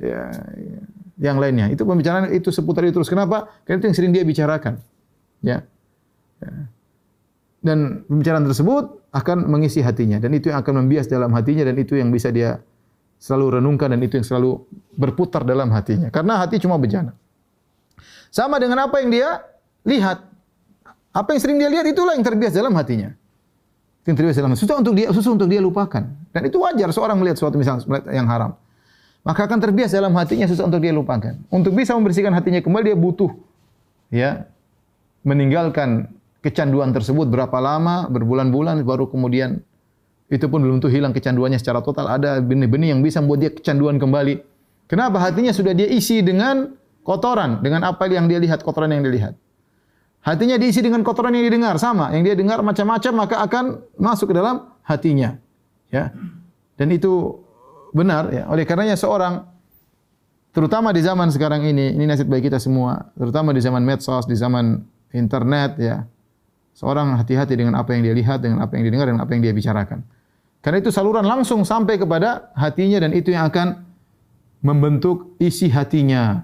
[0.00, 0.80] ya, ya,
[1.20, 1.70] yang lainnya.
[1.70, 3.10] Itu pembicaraan itu seputar itu terus.
[3.10, 3.50] Kenapa?
[3.62, 4.80] Karena itu yang sering dia bicarakan.
[5.44, 5.62] Ya.
[6.42, 6.52] ya.
[7.64, 11.96] Dan pembicaraan tersebut akan mengisi hatinya dan itu yang akan membias dalam hatinya dan itu
[11.96, 12.60] yang bisa dia
[13.16, 14.60] selalu renungkan dan itu yang selalu
[14.98, 16.12] berputar dalam hatinya.
[16.12, 17.16] Karena hati cuma bejana.
[18.28, 19.40] Sama dengan apa yang dia
[19.86, 20.28] lihat.
[21.14, 23.14] Apa yang sering dia lihat itulah yang terbiasa dalam hatinya.
[24.02, 26.04] Yang terbiasa dalam susah untuk dia susah untuk dia lupakan.
[26.34, 28.58] Dan itu wajar seorang melihat sesuatu misalnya yang haram.
[29.24, 31.32] Maka akan terbiasa dalam hatinya susah untuk dia lupakan.
[31.48, 33.32] Untuk bisa membersihkan hatinya kembali dia butuh
[34.12, 34.46] ya
[35.24, 36.12] meninggalkan
[36.44, 39.64] kecanduan tersebut berapa lama, berbulan-bulan baru kemudian
[40.28, 42.12] itu pun belum tentu hilang kecanduannya secara total.
[42.12, 44.44] Ada benih-benih yang bisa membuat dia kecanduan kembali.
[44.84, 45.16] Kenapa?
[45.24, 49.34] Hatinya sudah dia isi dengan kotoran, dengan apa yang dia lihat, kotoran yang dia lihat.
[50.24, 53.64] Hatinya diisi dengan kotoran yang didengar sama, yang dia dengar macam-macam maka akan
[54.00, 55.36] masuk ke dalam hatinya.
[55.92, 56.16] Ya.
[56.80, 57.43] Dan itu
[57.94, 58.44] benar ya.
[58.50, 59.46] Oleh karenanya seorang
[60.50, 64.34] terutama di zaman sekarang ini, ini nasihat bagi kita semua, terutama di zaman medsos, di
[64.34, 64.82] zaman
[65.14, 66.04] internet ya.
[66.74, 69.46] Seorang hati-hati dengan apa yang dia lihat, dengan apa yang dia dengar, dengan apa yang
[69.46, 70.02] dia bicarakan.
[70.58, 73.86] Karena itu saluran langsung sampai kepada hatinya dan itu yang akan
[74.58, 76.42] membentuk isi hatinya.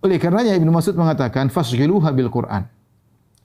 [0.00, 2.64] Oleh karenanya Ibnu Mas'ud mengatakan fasghiluha bil Quran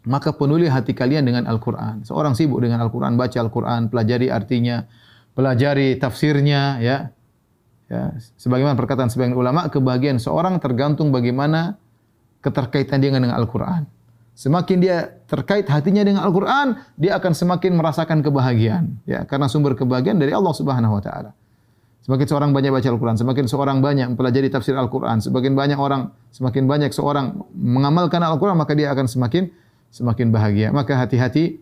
[0.07, 2.07] maka penuhi hati kalian dengan Al-Quran.
[2.07, 4.87] Seorang sibuk dengan Al-Quran, baca Al-Quran, pelajari artinya,
[5.35, 7.11] pelajari tafsirnya, ya.
[7.87, 8.15] Ya.
[8.39, 11.75] Sebagaimana perkataan sebagian ulama, kebahagiaan seorang tergantung bagaimana
[12.39, 13.87] keterkaitan dia dengan Al-Quran.
[14.37, 19.01] Semakin dia terkait hatinya dengan Al-Quran, dia akan semakin merasakan kebahagiaan.
[19.09, 21.31] Ya, karena sumber kebahagiaan dari Allah Subhanahu Wa Taala.
[22.05, 26.63] Semakin seorang banyak baca Al-Quran, semakin seorang banyak mempelajari tafsir Al-Quran, semakin banyak orang, semakin
[26.63, 29.51] banyak seorang mengamalkan Al-Quran, maka dia akan semakin
[29.91, 30.71] semakin bahagia.
[30.71, 31.59] Maka hati-hati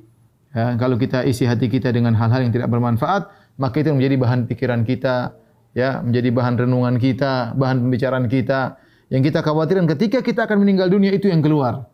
[0.53, 3.25] ya, kalau kita isi hati kita dengan hal-hal yang tidak bermanfaat,
[3.57, 5.33] maka itu menjadi bahan pikiran kita,
[5.75, 8.79] ya, menjadi bahan renungan kita, bahan pembicaraan kita.
[9.11, 11.85] Yang kita khawatirkan ketika kita akan meninggal dunia itu yang keluar.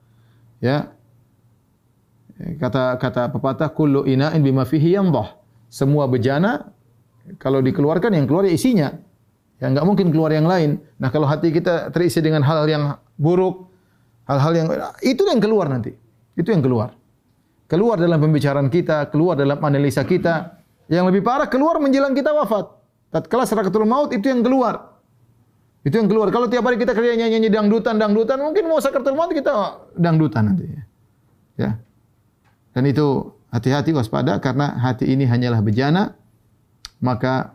[0.63, 0.95] Ya.
[2.39, 5.35] Kata kata pepatah kullu ina'in bima fihi yamdah.
[5.67, 6.71] Semua bejana
[7.37, 8.89] kalau dikeluarkan yang keluar ya isinya.
[9.61, 10.81] Ya enggak mungkin keluar yang lain.
[10.97, 13.69] Nah, kalau hati kita terisi dengan hal-hal yang buruk,
[14.25, 14.67] hal-hal yang
[15.05, 15.93] itu yang keluar nanti.
[16.33, 16.97] Itu yang keluar.
[17.69, 20.63] Keluar dalam pembicaraan kita, keluar dalam analisa kita.
[20.89, 22.80] Yang lebih parah, keluar menjelang kita wafat.
[23.11, 24.97] Tatkala serakatul maut, itu yang keluar.
[25.83, 26.31] Itu yang keluar.
[26.31, 30.65] Kalau tiap hari kita kerja nyanyi-nyanyi dangdutan, dangdutan, mungkin mau serakatul maut kita dangdutan nanti.
[31.59, 31.75] Ya.
[32.71, 36.15] Dan itu hati-hati waspada karena hati ini hanyalah bejana,
[37.03, 37.51] maka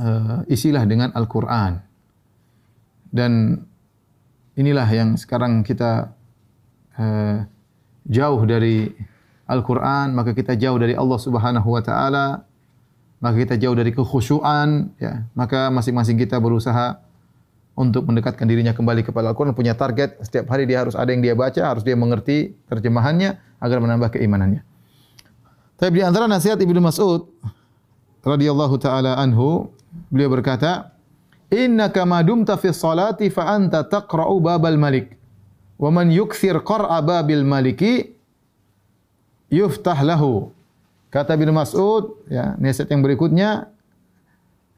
[0.00, 1.84] uh, isilah dengan Al-Quran.
[3.12, 3.60] Dan
[4.56, 6.16] inilah yang sekarang kita
[6.96, 7.44] uh,
[8.08, 8.88] jauh dari
[9.50, 12.26] Al-Quran, maka kita jauh dari Allah Subhanahu Wa Taala,
[13.20, 15.28] maka kita jauh dari kekhusyuan, ya.
[15.36, 16.98] maka masing-masing kita berusaha
[17.76, 21.36] untuk mendekatkan dirinya kembali kepada Al-Quran, punya target setiap hari dia harus ada yang dia
[21.36, 24.64] baca, harus dia mengerti terjemahannya agar menambah keimanannya.
[25.80, 27.28] Tapi di antara nasihat Ibnu Mas'ud
[28.20, 29.72] radhiyallahu taala anhu,
[30.12, 30.92] beliau berkata,
[31.48, 35.20] "Innaka ma dumta fi sholati fa anta taqra'u babal malik."
[35.80, 38.12] wa man yukthir qar'a babil maliki
[39.48, 40.52] yuftah lahu
[41.10, 43.70] kata bin Mas'ud ya nasihat yang berikutnya.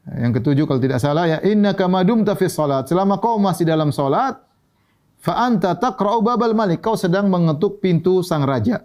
[0.03, 2.91] Yang ketujuh kalau tidak salah ya innaka madumta fi salat.
[2.91, 4.35] Selama kau masih dalam salat
[5.23, 6.83] fa anta taqra'u babal malik.
[6.83, 8.83] Kau sedang mengetuk pintu sang raja.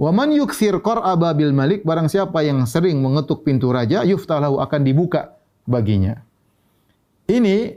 [0.00, 4.56] Wa man yukthir qar'a babil malik barang siapa yang sering mengetuk pintu raja yuftah lahu
[4.62, 5.36] akan dibuka
[5.68, 6.22] baginya.
[7.28, 7.76] Ini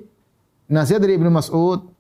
[0.71, 1.92] nasihat dari Ibnu Mas'ud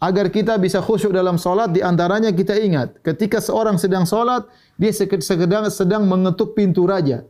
[0.00, 4.48] agar kita bisa khusyuk dalam solat di antaranya kita ingat ketika seorang sedang solat
[4.80, 7.22] dia sedang sedang mengetuk pintu raja.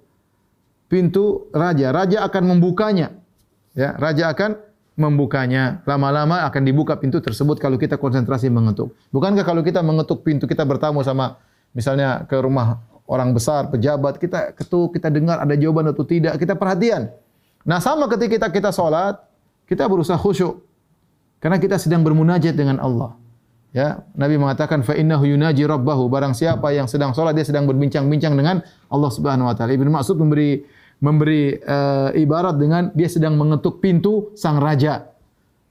[0.87, 1.90] Pintu raja.
[1.90, 3.11] Raja akan membukanya.
[3.74, 4.59] Ya raja akan
[4.94, 5.83] membukanya.
[5.83, 8.94] Lama-lama akan dibuka pintu tersebut kalau kita konsentrasi mengetuk.
[9.11, 11.42] Bukankah kalau kita mengetuk pintu kita bertamu sama
[11.74, 16.54] misalnya ke rumah orang besar, pejabat, kita ketuk, kita dengar ada jawaban atau tidak, kita
[16.54, 17.11] perhatian.
[17.66, 19.18] Nah, sama ketika kita kita salat,
[19.66, 20.69] kita berusaha khusyuk.
[21.40, 23.16] Karena kita sedang bermunajat dengan Allah.
[23.70, 28.35] Ya, Nabi mengatakan fa innahu yunaji rabbahu barang siapa yang sedang salat dia sedang berbincang-bincang
[28.35, 29.72] dengan Allah Subhanahu wa taala.
[29.72, 30.66] Ibnu Mas'ud memberi
[31.00, 35.09] memberi uh, ibarat dengan dia sedang mengetuk pintu sang raja.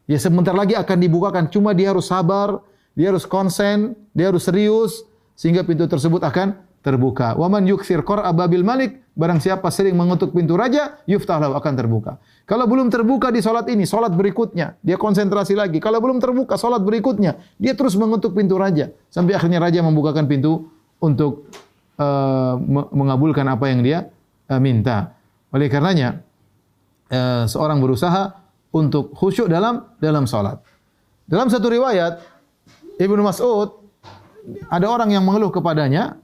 [0.10, 2.64] Ya sebentar lagi akan dibukakan cuma dia harus sabar,
[2.98, 5.06] dia harus konsen, dia harus serius
[5.38, 6.56] sehingga pintu tersebut akan
[6.90, 7.38] terbuka.
[7.38, 11.74] Wa man yukthir qara'a babil malik, barang siapa sering mengetuk pintu raja, yuftah lahu akan
[11.78, 12.18] terbuka.
[12.50, 15.78] Kalau belum terbuka di solat ini, solat berikutnya, dia konsentrasi lagi.
[15.78, 20.74] Kalau belum terbuka solat berikutnya, dia terus mengetuk pintu raja sampai akhirnya raja membukakan pintu
[20.98, 21.46] untuk
[22.02, 22.58] uh,
[22.90, 24.10] mengabulkan apa yang dia
[24.50, 25.14] uh, minta.
[25.54, 26.26] Oleh karenanya,
[27.14, 28.34] uh, seorang berusaha
[28.74, 30.58] untuk khusyuk dalam dalam solat.
[31.30, 32.26] Dalam satu riwayat,
[32.98, 33.80] Ibnu Mas'ud
[34.74, 36.18] ada orang yang mengeluh kepadanya,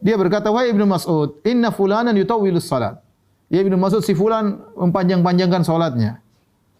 [0.00, 2.98] dia berkata, "Wahai Ibnu Mas'ud, inna fulanan yutawwilus salat."
[3.52, 6.24] Ya Ibnu Mas'ud si fulan mempanjang-panjangkan salatnya.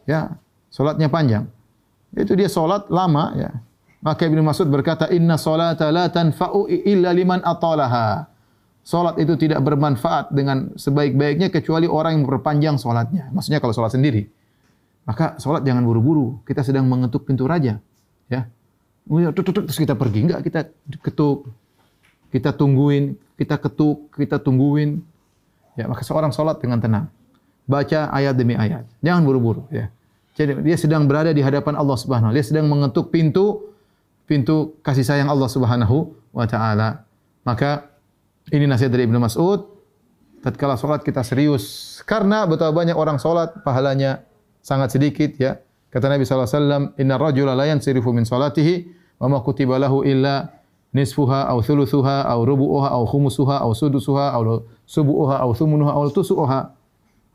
[0.09, 0.41] Ya,
[0.73, 1.47] salatnya panjang.
[2.17, 3.51] Itu dia salat lama ya.
[4.01, 8.25] Maka Ibnu Mas'ud berkata, "Inna salata la tanfa'u illa liman atalaha."
[8.81, 13.29] Salat itu tidak bermanfaat dengan sebaik-baiknya kecuali orang yang memperpanjang salatnya.
[13.29, 14.25] Maksudnya kalau salat sendiri.
[15.05, 16.41] Maka salat jangan buru-buru.
[16.49, 17.77] Kita sedang mengetuk pintu raja,
[18.33, 18.49] ya.
[19.05, 20.61] Terus kita pergi enggak kita
[21.05, 21.45] ketuk
[22.31, 25.03] kita tungguin, kita ketuk, kita tungguin.
[25.79, 27.07] Ya, maka seorang solat dengan tenang.
[27.67, 28.87] Baca ayat demi ayat.
[29.03, 29.91] Jangan buru-buru, ya.
[30.35, 33.71] Jadi dia sedang berada di hadapan Allah Subhanahu Dia sedang mengetuk pintu
[34.31, 37.03] pintu kasih sayang Allah Subhanahu wa taala.
[37.43, 37.91] Maka
[38.55, 39.67] ini nasihat dari Ibnu Mas'ud.
[40.41, 44.25] Tatkala solat kita serius karena betapa banyak orang solat pahalanya
[44.65, 45.61] sangat sedikit ya.
[45.91, 48.89] Kata Nabi sallallahu alaihi wasallam, "Inna rajula la yansirifu min salatihi
[49.21, 50.49] wa ma kutiba lahu illa
[50.91, 54.43] nisfuha aw thuluthuha aw rubu'uha aw khumusuha aw sudusuha aw
[54.87, 56.61] subu'uha aw thumunuha aw tusu'uha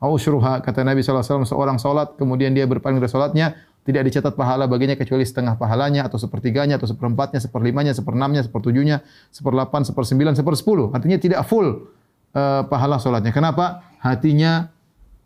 [0.03, 4.65] aw usyruha kata Nabi wasallam seorang salat kemudian dia berpaling dari salatnya tidak dicatat pahala
[4.65, 10.89] baginya kecuali setengah pahalanya atau sepertiganya atau seperempatnya seperlimanya seperenamnya sepertujuhnya seperdelapan sepersembilan sepersepuluh.
[10.89, 11.85] Artinya tidak full
[12.33, 13.85] uh, pahala salatnya kenapa?
[14.01, 14.73] Hatinya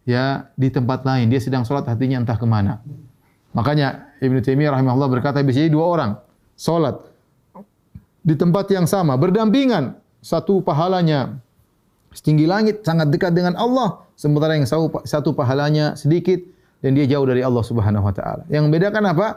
[0.04, 1.32] ya di tempat lain.
[1.32, 2.84] Dia sedang salat hatinya entah ke mana
[3.50, 6.12] makanya Ibnu Taimiyah rahimahullah berkata bisa jadi dua orang.
[6.60, 7.00] Salat
[8.24, 11.40] di tempat yang sama berdampingan satu pahalanya
[12.12, 14.68] setinggi langit sangat dekat dengan Allah sementara yang
[15.06, 16.42] satu pahalanya sedikit
[16.84, 18.44] dan dia jauh dari Allah Subhanahu wa taala.
[18.48, 19.28] Yang membedakan apa?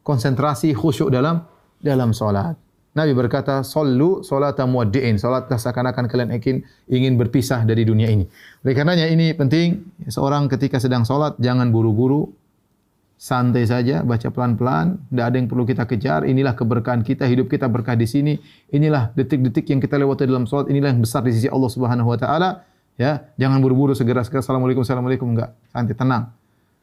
[0.00, 1.44] Konsentrasi khusyuk dalam
[1.80, 2.56] dalam salat.
[2.96, 6.56] Nabi berkata, "Sallu salata muwaddi'in." Salatlah seakan-akan kalian ingin
[6.88, 8.24] ingin berpisah dari dunia ini.
[8.64, 12.32] Oleh karenanya ini penting seorang ketika sedang salat jangan buru-buru,
[13.16, 16.28] santai saja, baca pelan-pelan, tidak ada yang perlu kita kejar.
[16.28, 18.36] Inilah keberkahan kita, hidup kita berkah di sini.
[18.68, 20.68] Inilah detik-detik yang kita lewati dalam salat.
[20.68, 22.50] Inilah yang besar di sisi Allah Subhanahu Wa Taala.
[22.96, 25.52] Ya, jangan buru-buru segera segera assalamualaikum assalamualaikum enggak.
[25.72, 26.32] Santai, tenang,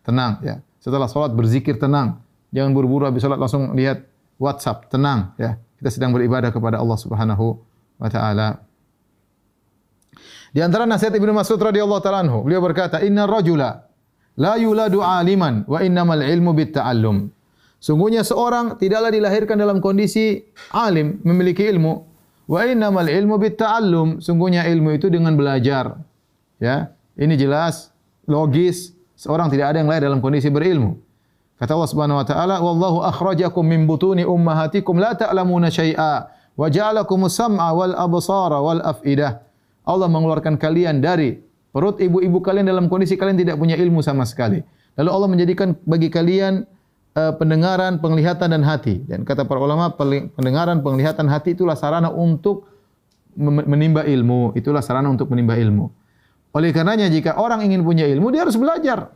[0.06, 0.34] tenang.
[0.46, 2.22] Ya, setelah salat berzikir tenang.
[2.54, 4.06] Jangan buru-buru habis salat langsung lihat
[4.38, 5.34] WhatsApp, tenang.
[5.38, 7.62] Ya, kita sedang beribadah kepada Allah Subhanahu
[8.02, 8.62] Wa Taala.
[10.54, 13.90] Di antara nasihat Ibnu Mas'ud radhiyallahu taala anhu, beliau berkata, "Inna rajula
[14.34, 17.30] La yuladu aliman wa innamal ilmu bitta'allum.
[17.78, 20.42] Sungguhnya seorang tidaklah dilahirkan dalam kondisi
[20.74, 22.02] alim, memiliki ilmu.
[22.50, 24.24] Wa innamal ilmu bitta'allum.
[24.24, 26.02] Sungguhnya ilmu itu dengan belajar.
[26.58, 27.94] Ya, ini jelas,
[28.26, 28.96] logis.
[29.20, 30.98] Seorang tidak ada yang lahir dalam kondisi berilmu.
[31.62, 37.38] Kata Allah Subhanahu wa taala, "Wallahu akhrajakum min butuni ummahatikum la ta'lamuna syai'a wa ja'alakumus
[37.38, 39.40] sam'a wal absara wal af'idah."
[39.88, 41.40] Allah mengeluarkan kalian dari
[41.74, 44.62] perut ibu-ibu kalian dalam kondisi kalian tidak punya ilmu sama sekali.
[44.94, 46.70] Lalu Allah menjadikan bagi kalian
[47.18, 49.02] uh, pendengaran, penglihatan dan hati.
[49.10, 49.90] Dan kata para ulama,
[50.38, 52.70] pendengaran, penglihatan, hati itulah sarana untuk
[53.36, 54.54] menimba ilmu.
[54.54, 55.90] Itulah sarana untuk menimba ilmu.
[56.54, 59.10] Oleh karenanya jika orang ingin punya ilmu, dia harus belajar.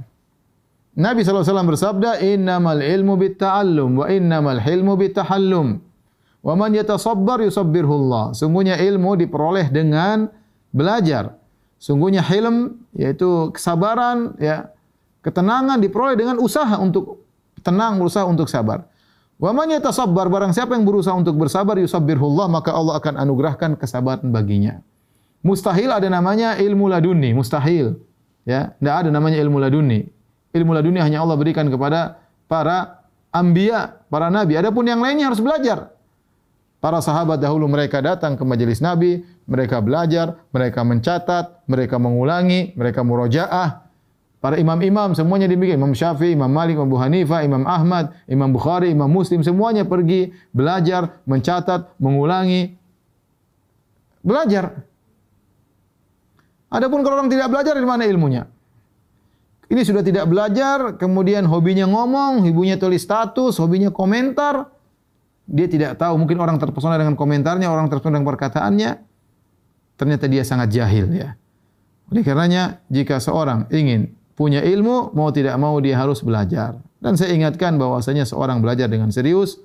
[0.97, 5.77] Nabi SAW bersabda, Innamal ilmu bitta'allum wa innamal hilmu bittahallum.
[6.41, 8.33] Wa man yatasabbar yusabbirhullah.
[8.33, 10.25] Sungguhnya ilmu diperoleh dengan
[10.73, 11.37] belajar.
[11.77, 14.73] Sungguhnya hilm yaitu kesabaran ya
[15.21, 17.21] ketenangan diperoleh dengan usaha untuk
[17.61, 18.89] tenang berusaha untuk sabar.
[19.37, 24.25] Wa man yatasabbar barang siapa yang berusaha untuk bersabar yusabbirullah maka Allah akan anugerahkan kesabaran
[24.33, 24.81] baginya.
[25.45, 28.01] Mustahil ada namanya ilmu laduni, mustahil.
[28.47, 30.09] Ya, tidak ada namanya ilmu laduni.
[30.55, 32.17] Ilmu laduni hanya Allah berikan kepada
[32.49, 34.57] para anbiya, para nabi.
[34.57, 35.93] Adapun yang lainnya harus belajar.
[36.77, 43.01] Para sahabat dahulu mereka datang ke majelis Nabi, mereka belajar, mereka mencatat, mereka mengulangi, mereka
[43.01, 43.89] murojaah.
[44.37, 45.81] Para imam-imam semuanya demikian.
[45.81, 50.29] Imam Syafi'i, Imam Malik, Imam Abu Hanifah, Imam Ahmad, Imam Bukhari, Imam Muslim semuanya pergi
[50.53, 52.77] belajar, mencatat, mengulangi.
[54.21, 54.85] Belajar.
[56.69, 58.45] Adapun kalau orang tidak belajar dari mana ilmunya?
[59.67, 64.76] Ini sudah tidak belajar, kemudian hobinya ngomong, hobinya tulis status, hobinya komentar.
[65.47, 68.91] Dia tidak tahu, mungkin orang terpesona dengan komentarnya, orang terpesona dengan perkataannya.
[69.97, 71.39] Ternyata dia sangat jahil ya.
[72.11, 76.77] Oleh karenanya, jika seorang ingin punya ilmu, mau tidak mau dia harus belajar.
[76.99, 79.57] Dan saya ingatkan bahwasanya seorang belajar dengan serius,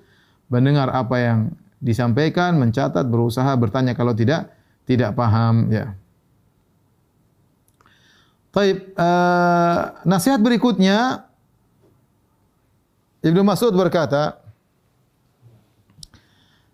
[0.49, 1.39] mendengar apa yang
[1.83, 4.55] disampaikan, mencatat, berusaha bertanya kalau tidak
[4.87, 5.99] tidak paham ya.
[8.53, 11.25] Baik, uh, nasihat berikutnya
[13.23, 14.42] Ibnu Mas'ud berkata,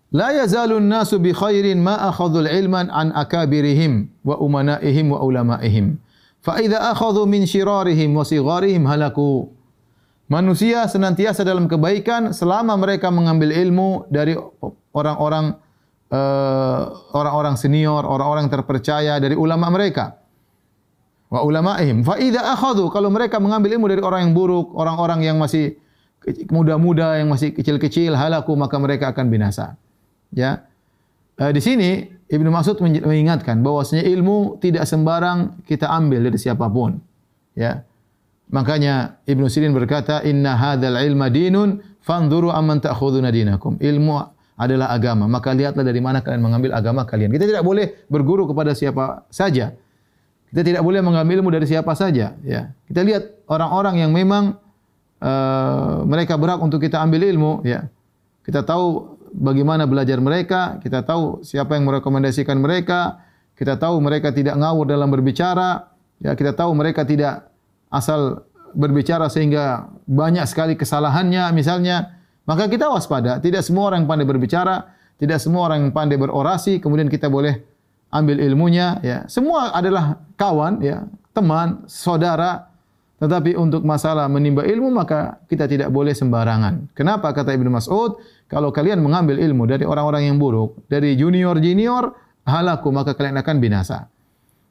[0.09, 6.01] La yazalu an-nasu bi khairin ma akhadhu ilman an akabirihim wa umanaihim wa ulamaihim.
[6.41, 9.53] Fa idza akhadhu min shirarihim wa sigharihim halaku.
[10.29, 14.37] Manusia senantiasa dalam kebaikan selama mereka mengambil ilmu dari
[14.93, 15.57] orang-orang
[16.13, 16.81] uh,
[17.17, 20.19] orang-orang senior, orang-orang terpercaya dari ulama mereka
[21.29, 25.37] wa ulama'ihim fa idza akhadhu kalau mereka mengambil ilmu dari orang yang buruk orang-orang yang
[25.37, 25.77] masih
[26.49, 29.77] muda-muda yang masih kecil-kecil halaku maka mereka akan binasa
[30.33, 30.65] ya
[31.37, 31.89] e, di sini
[32.29, 37.01] Ibnu Mas'ud mengingatkan bahwasanya ilmu tidak sembarang kita ambil dari siapapun
[37.57, 37.81] ya
[38.49, 44.13] makanya Ibnu Sirin berkata inna hadzal ilma dinun fanzuru amman ta'khuduna dinakum ilmu
[44.59, 48.75] adalah agama maka lihatlah dari mana kalian mengambil agama kalian kita tidak boleh berguru kepada
[48.75, 49.73] siapa saja
[50.49, 52.33] kita tidak boleh mengambil ilmu dari siapa saja.
[52.41, 52.73] Ya.
[52.89, 54.57] Kita lihat orang-orang yang memang
[55.21, 57.61] uh, mereka berhak untuk kita ambil ilmu.
[57.61, 57.85] Ya.
[58.41, 60.77] Kita tahu bagaimana belajar mereka.
[60.83, 63.21] Kita tahu siapa yang merekomendasikan mereka.
[63.53, 65.91] Kita tahu mereka tidak ngawur dalam berbicara.
[66.21, 66.33] Ya.
[66.33, 67.49] Kita tahu mereka tidak
[67.91, 72.17] asal berbicara sehingga banyak sekali kesalahannya misalnya.
[72.45, 73.37] Maka kita waspada.
[73.37, 74.89] Tidak semua orang pandai berbicara.
[75.19, 76.81] Tidak semua orang pandai berorasi.
[76.81, 77.69] Kemudian kita boleh
[78.09, 82.68] ambil ilmunya ya semua adalah kawan ya teman saudara
[83.19, 86.95] tetapi untuk masalah menimba ilmu maka kita tidak boleh sembarangan.
[86.95, 87.35] Kenapa?
[87.35, 88.15] Kata Ibnu Mas'ud
[88.47, 92.15] kalau kalian mengambil ilmu dari orang-orang yang buruk dari junior-junior
[92.47, 94.07] halaku maka kalian akan binasa.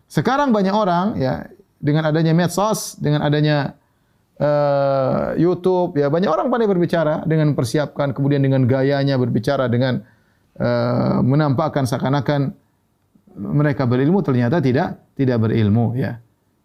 [0.09, 1.45] Sekarang banyak orang ya
[1.77, 3.77] dengan adanya medsos dengan adanya
[4.41, 10.01] uh, YouTube ya banyak orang pandai berbicara dengan persiapkan kemudian dengan gayanya berbicara dengan
[10.57, 12.57] uh, menampakkan seakan-akan
[13.39, 16.19] mereka berilmu ternyata tidak tidak berilmu ya.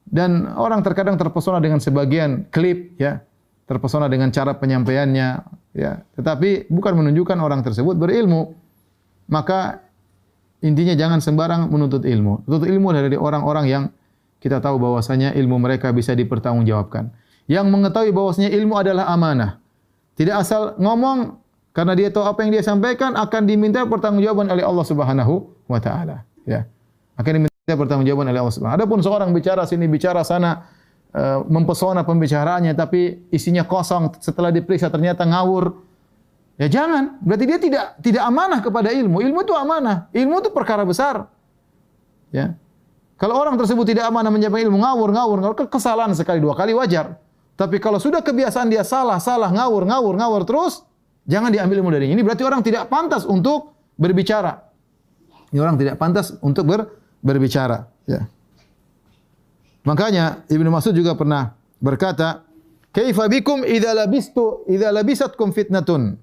[0.04, 3.24] Dan orang terkadang terpesona dengan sebagian klip ya,
[3.66, 5.28] terpesona dengan cara penyampaiannya
[5.74, 8.54] ya, tetapi bukan menunjukkan orang tersebut berilmu.
[9.32, 9.80] Maka
[10.62, 12.44] intinya jangan sembarang menuntut ilmu.
[12.46, 13.84] Menuntut ilmu dari orang-orang yang
[14.44, 17.10] kita tahu bahwasanya ilmu mereka bisa dipertanggungjawabkan.
[17.48, 19.60] Yang mengetahui bahwasanya ilmu adalah amanah.
[20.14, 24.86] Tidak asal ngomong karena dia tahu apa yang dia sampaikan akan diminta pertanggungjawaban oleh Allah
[24.86, 25.34] Subhanahu
[25.66, 26.70] wa taala ya
[27.18, 28.76] akan diminta pertanggungjawaban oleh Allah Subhanahu.
[28.76, 30.68] Adapun seorang bicara sini bicara sana
[31.16, 35.72] uh, mempesona pembicaraannya tapi isinya kosong setelah diperiksa ternyata ngawur.
[36.60, 37.24] Ya jangan.
[37.24, 39.24] Berarti dia tidak tidak amanah kepada ilmu.
[39.24, 40.12] Ilmu itu amanah.
[40.12, 41.32] Ilmu itu perkara besar.
[42.36, 42.60] Ya.
[43.16, 47.16] Kalau orang tersebut tidak amanah menjaga ilmu ngawur ngawur ngawur kesalahan sekali dua kali wajar.
[47.56, 50.84] Tapi kalau sudah kebiasaan dia salah salah ngawur ngawur ngawur terus
[51.24, 52.12] jangan diambil ilmu darinya.
[52.20, 54.68] Ini berarti orang tidak pantas untuk berbicara.
[55.56, 57.88] Ini orang tidak pantas untuk ber, berbicara.
[58.04, 58.28] Ya.
[59.88, 62.44] Makanya Ibnu Mas'ud juga pernah berkata,
[62.92, 66.20] "Kaifa bikum idza labistu idza labisatkum fitnatun?"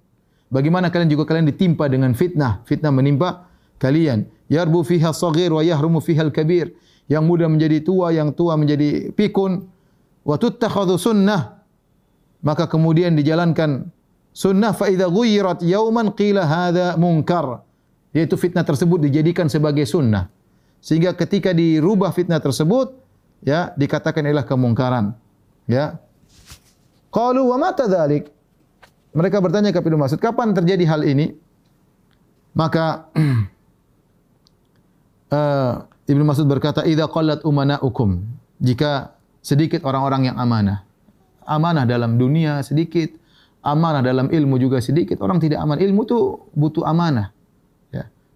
[0.51, 2.61] Bagaimana kalian juga kalian ditimpa dengan fitnah?
[2.67, 3.47] Fitnah menimpa
[3.79, 4.27] kalian.
[4.51, 6.75] Yarbu fiha saghir wa yahrumu fiha al-kabir.
[7.07, 9.71] Yang muda menjadi tua, yang tua menjadi pikun.
[10.27, 11.63] Wa tuttakhadhu sunnah.
[12.43, 13.95] Maka kemudian dijalankan
[14.35, 15.07] sunnah fa idza
[15.63, 17.63] yawman qila hadha munkar
[18.11, 20.27] yaitu fitnah tersebut dijadikan sebagai sunnah.
[20.81, 22.97] Sehingga ketika dirubah fitnah tersebut,
[23.45, 25.13] ya dikatakan ialah kemungkaran.
[25.69, 26.01] Ya.
[27.13, 28.33] Qalu wa mata dzalik?
[29.11, 31.35] Mereka bertanya kepada Mas'ud, kapan terjadi hal ini?
[32.55, 33.11] Maka
[35.31, 35.73] uh,
[36.11, 38.23] Ibnu Mas'ud berkata, "Idza qallat umana'ukum."
[38.63, 40.87] Jika sedikit orang-orang yang amanah.
[41.47, 43.11] Amanah dalam dunia sedikit,
[43.65, 45.19] amanah dalam ilmu juga sedikit.
[45.19, 45.83] Orang tidak aman.
[45.83, 46.19] Ilmu itu
[46.55, 47.35] butuh amanah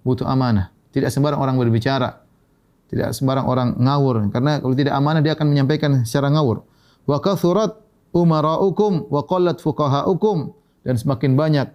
[0.05, 0.71] butuh amanah.
[0.93, 2.23] Tidak sembarang orang berbicara.
[2.95, 4.31] Tidak sembarang orang ngawur.
[4.31, 6.63] Karena kalau tidak amanah, dia akan menyampaikan secara ngawur.
[7.11, 7.75] Wa kathurat
[8.15, 10.55] umara'ukum wa qallat fuqaha'ukum.
[10.87, 11.69] Dan semakin banyak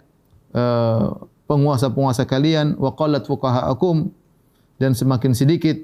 [0.56, 2.80] uh, penguasa-penguasa kalian.
[2.80, 4.08] Wa qallat fuqaha'ukum.
[4.80, 5.76] Dan semakin sedikit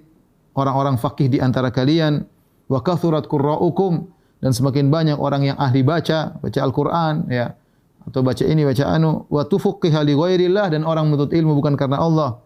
[0.56, 2.24] orang-orang faqih di antara kalian.
[2.72, 4.08] Wa kathurat kurra'ukum.
[4.40, 6.40] Dan semakin banyak orang yang ahli baca.
[6.40, 7.28] Baca Al-Quran.
[7.28, 7.60] Ya
[8.06, 11.98] atau baca ini baca anu wa tufuqqiha li ghairillah dan orang menuntut ilmu bukan karena
[11.98, 12.38] Allah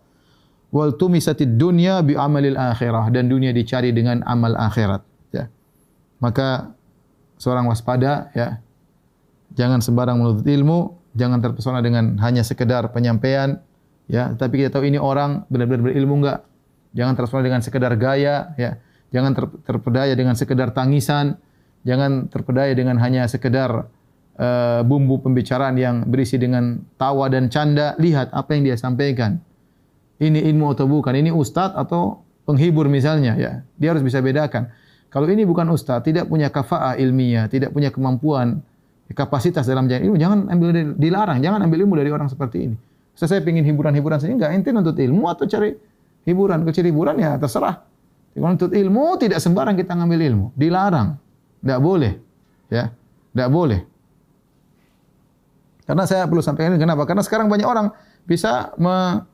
[0.71, 5.03] wal tumisatid dunya bi amalil akhirah dan dunia dicari dengan amal akhirat
[5.35, 5.51] ya.
[6.23, 6.71] Maka
[7.37, 8.62] seorang waspada ya
[9.55, 10.79] jangan sembarang menuntut ilmu
[11.18, 13.59] jangan terpesona dengan hanya sekedar penyampaian
[14.07, 14.31] ya.
[14.39, 16.39] Tapi kita tahu ini orang benar-benar berilmu enggak?
[16.95, 18.79] Jangan terpesona dengan sekedar gaya ya.
[19.11, 21.35] Jangan ter, terpedaya dengan sekedar tangisan
[21.83, 23.89] jangan terpedaya dengan hanya sekedar
[24.37, 27.99] uh, bumbu pembicaraan yang berisi dengan tawa dan canda.
[27.99, 29.50] Lihat apa yang dia sampaikan
[30.21, 33.53] ini ilmu atau bukan, ini ustaz atau penghibur misalnya ya.
[33.81, 34.68] Dia harus bisa bedakan.
[35.11, 38.62] Kalau ini bukan ustaz, tidak punya kafaah ilmiah, tidak punya kemampuan,
[39.11, 42.77] kapasitas dalam jalan ilmu, jangan ambil dilarang, jangan ambil ilmu dari orang seperti ini.
[43.18, 45.75] So, saya ingin hiburan-hiburan saja, enggak, ente nuntut ilmu atau cari
[46.25, 47.83] hiburan, kecil hiburan ya terserah.
[48.31, 50.47] Kalau nuntut ilmu, tidak sembarang kita ngambil ilmu.
[50.55, 51.18] Dilarang.
[51.61, 52.14] Tidak boleh.
[52.71, 52.95] Ya,
[53.35, 53.81] tidak boleh.
[55.91, 57.03] Karena saya perlu sampaikan ini, kenapa?
[57.03, 57.91] Karena sekarang banyak orang
[58.23, 59.27] bisa me,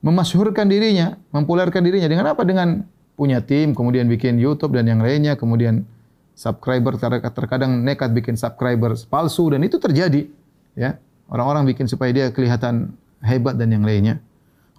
[0.00, 2.42] memasyhurkan dirinya, mempopulerkan dirinya dengan apa?
[2.44, 2.84] Dengan
[3.16, 5.84] punya tim, kemudian bikin YouTube dan yang lainnya, kemudian
[6.32, 6.96] subscriber
[7.36, 10.24] terkadang nekat bikin subscriber palsu dan itu terjadi,
[10.72, 10.96] ya.
[11.30, 14.18] Orang-orang bikin supaya dia kelihatan hebat dan yang lainnya.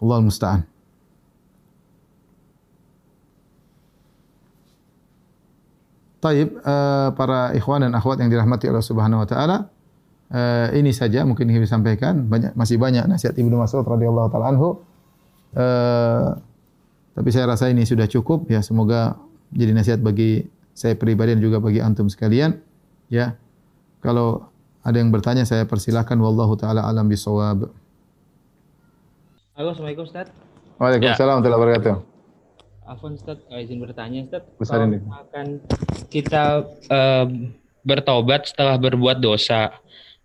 [0.01, 0.61] Allah musta'an.
[6.21, 9.57] Taib, uh, para ikhwan dan akhwat yang dirahmati Allah Subhanahu wa taala,
[10.29, 12.29] uh, ini saja mungkin yang saya sampaikan.
[12.29, 14.81] Banyak masih banyak nasihat Ibnu Mas'ud radhiyallahu taala anhu.
[15.51, 16.29] Eh,
[17.11, 18.63] tapi saya rasa ini sudah cukup ya.
[18.63, 19.19] Semoga
[19.51, 22.55] jadi nasihat bagi saya pribadi dan juga bagi antum sekalian
[23.11, 23.35] ya.
[23.99, 24.47] Kalau
[24.81, 27.67] ada yang bertanya saya persilakan wallahu taala alam bisawab.
[29.53, 30.31] Halo Assalamualaikum Ustaz.
[30.79, 31.27] Waalaikumsalam ya.
[31.27, 31.95] warahmatullahi wabarakatuh.
[32.87, 34.43] Afwan Ustaz uh, izin bertanya Ustaz.
[34.55, 35.03] Besar ini.
[35.03, 35.47] akan
[36.07, 37.27] kita uh,
[37.83, 39.73] bertobat setelah berbuat dosa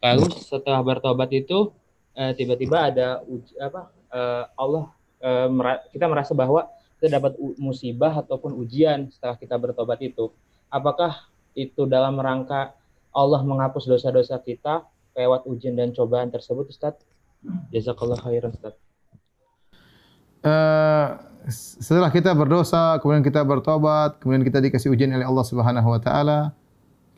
[0.00, 1.72] lalu setelah bertobat itu
[2.14, 4.95] uh, tiba-tiba ada uji, apa uh, Allah
[5.26, 5.48] Eh,
[5.90, 6.70] kita merasa bahwa
[7.02, 10.30] kita dapat musibah ataupun ujian setelah kita bertobat itu.
[10.70, 11.26] Apakah
[11.58, 12.78] itu dalam rangka
[13.10, 14.86] Allah menghapus dosa-dosa kita
[15.18, 16.94] lewat ujian dan cobaan tersebut, Ustaz?
[17.74, 18.78] Jazakallah khairan, Ustaz.
[20.46, 21.18] Uh,
[21.82, 26.54] setelah kita berdosa, kemudian kita bertobat, kemudian kita dikasih ujian oleh Allah Subhanahu wa taala,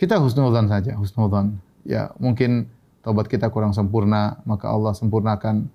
[0.01, 1.61] kita husnudzan saja, husnudzan.
[1.85, 2.73] Ya, mungkin
[3.05, 5.69] tobat kita kurang sempurna, maka Allah sempurnakan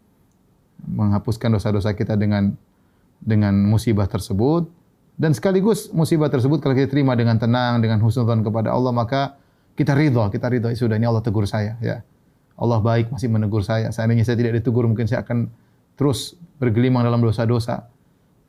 [0.82, 2.54] menghapuskan dosa-dosa kita dengan
[3.24, 4.68] dengan musibah tersebut.
[5.14, 9.38] Dan sekaligus musibah tersebut kalau kita terima dengan tenang dengan husnudzon kepada Allah maka
[9.78, 10.74] kita ridha kita ridha.
[10.74, 12.02] Ya sudah ini Allah tegur saya ya.
[12.58, 13.90] Allah baik masih menegur saya.
[13.94, 15.50] Seandainya saya tidak ditegur mungkin saya akan
[15.98, 17.90] terus bergelimang dalam dosa-dosa.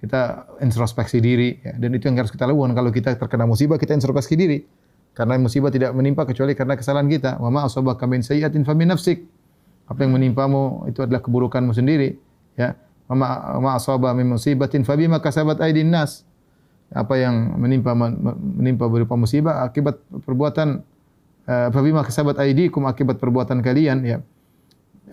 [0.00, 1.80] Kita introspeksi diri ya.
[1.80, 2.76] dan itu yang harus kita lakukan.
[2.76, 4.58] Kalau kita terkena musibah kita introspeksi diri.
[5.14, 7.38] Karena musibah tidak menimpa kecuali karena kesalahan kita.
[7.38, 9.22] Wa ma asabaka min sayyi'atin fa min nafsik
[9.84, 12.16] apa yang menimpamu itu adalah keburukanmu sendiri
[12.56, 12.76] ya.
[13.04, 16.24] Ma ma asaba min musibatin fa bima kasabat aydin nas.
[16.88, 20.80] Apa yang menimpa menimpa berupa musibah akibat perbuatan
[21.44, 24.18] uh, fa bima kasabat aydikum akibat perbuatan kalian ya.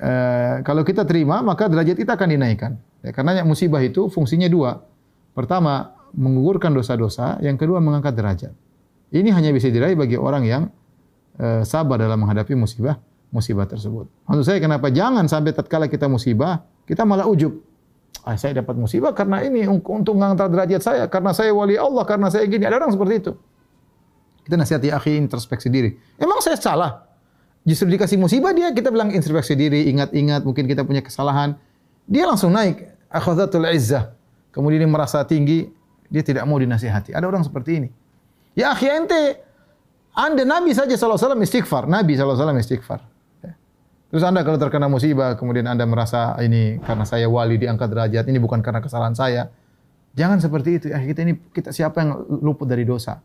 [0.02, 2.80] Uh, kalau kita terima maka derajat kita akan dinaikkan.
[3.04, 4.88] Ya karena musibah itu fungsinya dua.
[5.36, 8.54] Pertama menggugurkan dosa-dosa yang kedua mengangkat derajat.
[9.12, 10.64] Ini hanya bisa diraih bagi orang yang
[11.44, 12.96] uh, sabar dalam menghadapi musibah
[13.32, 14.12] musibah tersebut.
[14.28, 17.64] Maksud saya kenapa jangan sampai tatkala kita musibah, kita malah ujub.
[18.22, 22.30] Ah, saya dapat musibah karena ini untuk mengangkat derajat saya, karena saya wali Allah, karena
[22.30, 22.68] saya gini.
[22.68, 23.32] Ada orang seperti itu.
[24.46, 25.96] Kita nasihati akhi introspeksi diri.
[26.22, 27.08] Emang saya salah?
[27.66, 31.58] Justru dikasih musibah dia, kita bilang introspeksi diri, ingat-ingat mungkin kita punya kesalahan.
[32.06, 32.84] Dia langsung naik.
[33.10, 34.14] Akhazatul izzah.
[34.52, 35.72] Kemudian dia merasa tinggi,
[36.12, 37.16] dia tidak mau dinasihati.
[37.16, 37.90] Ada orang seperti ini.
[38.54, 39.40] Ya akhi ente,
[40.12, 41.88] anda Nabi saja SAW istighfar.
[41.88, 43.11] Nabi SAW istighfar.
[44.12, 48.44] Terus anda kalau terkena musibah, kemudian anda merasa ini karena saya wali diangkat derajat, ini
[48.44, 49.48] bukan karena kesalahan saya.
[50.20, 50.86] Jangan seperti itu.
[50.92, 53.24] Ya, kita ini kita siapa yang luput dari dosa?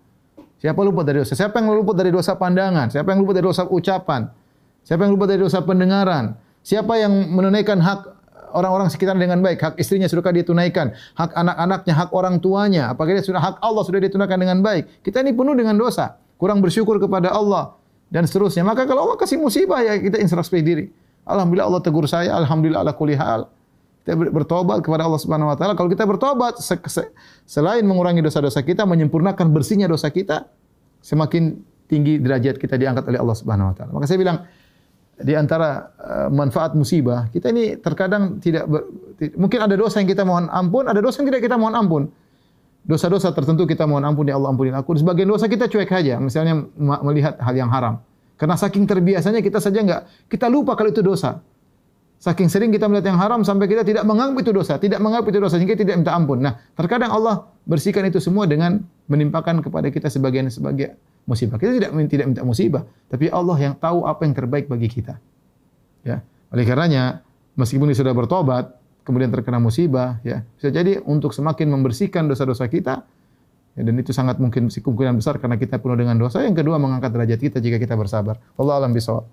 [0.63, 1.35] Siapa luput dari dosa?
[1.35, 2.87] Siapa yang luput dari dosa pandangan?
[2.95, 4.31] Siapa yang luput dari dosa ucapan?
[4.87, 6.39] Siapa yang luput dari dosa pendengaran?
[6.63, 8.01] Siapa yang menunaikan hak
[8.55, 9.59] orang-orang sekitar dengan baik?
[9.59, 13.83] Hak istrinya sudah dia tunaikan, hak anak-anaknya, hak orang tuanya, apakah dia sudah hak Allah
[13.83, 15.03] sudah ditunaikan dengan baik?
[15.03, 17.75] Kita ini penuh dengan dosa, kurang bersyukur kepada Allah
[18.11, 18.63] dan seterusnya.
[18.63, 20.87] Maka kalau Allah kasih musibah ya kita introspeksi diri.
[21.27, 23.51] Alhamdulillah Allah tegur saya, alhamdulillah ala kulli hal.
[24.07, 25.75] Kita bertobat kepada Allah Subhanahu wa taala.
[25.75, 26.63] Kalau kita bertobat
[27.43, 30.47] selain mengurangi dosa-dosa kita, menyempurnakan bersihnya dosa kita,
[31.03, 31.59] semakin
[31.91, 33.91] tinggi derajat kita diangkat oleh Allah Subhanahu wa taala.
[33.91, 34.47] Maka saya bilang
[35.19, 38.87] di antara uh, manfaat musibah, kita ini terkadang tidak ber,
[39.35, 42.07] mungkin ada dosa yang kita mohon ampun, ada dosa yang tidak kita mohon ampun
[42.87, 44.95] dosa-dosa tertentu kita mohon ampun ya Allah ampunin aku.
[44.95, 47.99] Sebagian dosa kita cuek saja, misalnya melihat hal yang haram.
[48.39, 51.43] Karena saking terbiasanya kita saja enggak kita lupa kalau itu dosa.
[52.17, 55.39] Saking sering kita melihat yang haram sampai kita tidak menganggap itu dosa, tidak menganggap itu
[55.43, 56.41] dosa sehingga tidak minta ampun.
[56.41, 60.97] Nah, terkadang Allah bersihkan itu semua dengan menimpakan kepada kita sebagian sebagai
[61.29, 61.61] musibah.
[61.61, 65.21] Kita tidak tidak minta musibah, tapi Allah yang tahu apa yang terbaik bagi kita.
[66.09, 66.25] Ya.
[66.55, 67.21] Oleh karenanya,
[67.59, 68.73] meskipun dia sudah bertobat,
[69.07, 73.07] kemudian terkena musibah, ya, bisa jadi untuk semakin membersihkan dosa-dosa kita,
[73.79, 76.43] ya, dan itu sangat mungkin kemungkinan besar karena kita penuh dengan dosa.
[76.43, 78.43] Yang kedua, mengangkat derajat kita jika kita bersabar.
[78.59, 79.31] Allah alam bisawab.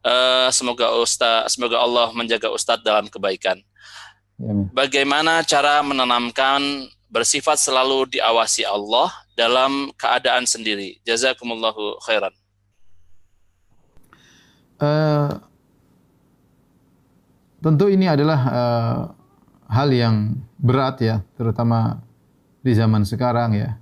[0.00, 3.58] Uh, semoga Ustaz, semoga Allah menjaga Ustadz dalam kebaikan.
[4.40, 11.02] Ya, Bagaimana cara menanamkan bersifat selalu diawasi Allah dalam keadaan sendiri?
[11.04, 12.32] Jazakumullahu khairan.
[14.80, 15.49] Uh,
[17.60, 19.00] tentu ini adalah uh,
[19.70, 22.02] hal yang berat ya, terutama
[22.60, 23.76] di zaman sekarang ya.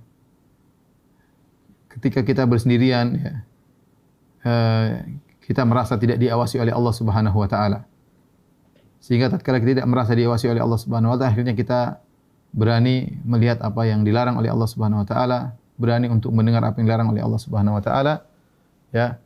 [1.89, 3.33] Ketika kita bersendirian ya,
[4.45, 4.87] uh,
[5.43, 7.89] kita merasa tidak diawasi oleh Allah Subhanahu wa taala.
[8.99, 12.03] Sehingga tatkala kita tidak merasa diawasi oleh Allah Subhanahu wa taala, akhirnya kita
[12.53, 15.39] berani melihat apa yang dilarang oleh Allah Subhanahu wa taala,
[15.79, 18.13] berani untuk mendengar apa yang dilarang oleh Allah Subhanahu wa taala.
[18.91, 19.23] Ya.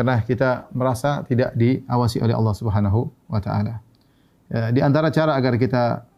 [0.00, 3.84] Karena kita merasa tidak diawasi oleh Allah Subhanahu wa taala.
[4.48, 6.08] Ya, di antara cara agar kita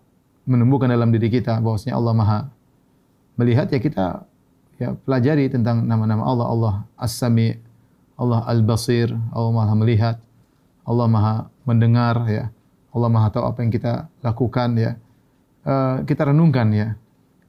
[0.47, 2.41] menumbuhkan dalam diri kita bahwasanya Allah Maha
[3.35, 4.23] melihat ya kita
[4.79, 7.59] ya pelajari tentang nama-nama Allah, Allah As-Sami,
[8.15, 10.17] Allah Al-Basir, Allah Maha melihat,
[10.87, 11.35] Allah Maha
[11.67, 12.55] mendengar ya.
[12.95, 14.95] Allah Maha tahu apa yang kita lakukan ya.
[15.67, 16.95] Uh, kita renungkan ya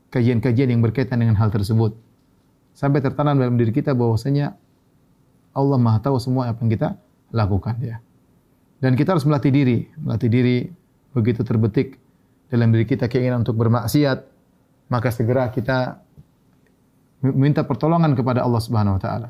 [0.09, 1.93] kajian-kajian yang berkaitan dengan hal tersebut.
[2.73, 4.57] Sampai tertanam dalam diri kita bahwasanya
[5.53, 6.97] Allah Maha tahu semua apa yang kita
[7.33, 7.97] lakukan ya.
[8.83, 10.67] Dan kita harus melatih diri, melatih diri
[11.15, 12.01] begitu terbetik
[12.51, 14.27] dalam diri kita keinginan untuk bermaksiat,
[14.91, 16.03] maka segera kita
[17.23, 19.29] minta pertolongan kepada Allah Subhanahu wa taala.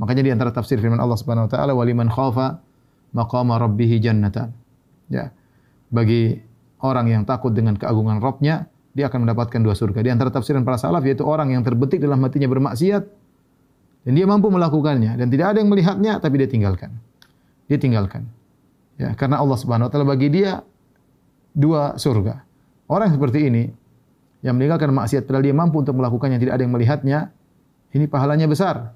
[0.00, 2.58] Makanya di antara tafsir firman Allah Subhanahu wa taala waliman khafa
[3.12, 4.50] maqama rabbih jannatan.
[5.12, 5.30] Ya.
[5.92, 6.40] Bagi
[6.82, 8.66] orang yang takut dengan keagungan Rabbnya,
[8.96, 10.02] dia akan mendapatkan dua surga.
[10.02, 13.23] Di antara tafsiran para salaf yaitu orang yang terbetik dalam hatinya bermaksiat
[14.04, 16.92] dan dia mampu melakukannya dan tidak ada yang melihatnya tapi dia tinggalkan.
[17.66, 18.28] Dia tinggalkan.
[19.00, 20.60] Ya, karena Allah Subhanahu wa taala bagi dia
[21.56, 22.44] dua surga.
[22.86, 23.64] Orang seperti ini
[24.44, 27.18] yang meninggalkan maksiat padahal dia mampu untuk melakukannya tidak ada yang melihatnya,
[27.96, 28.92] ini pahalanya besar.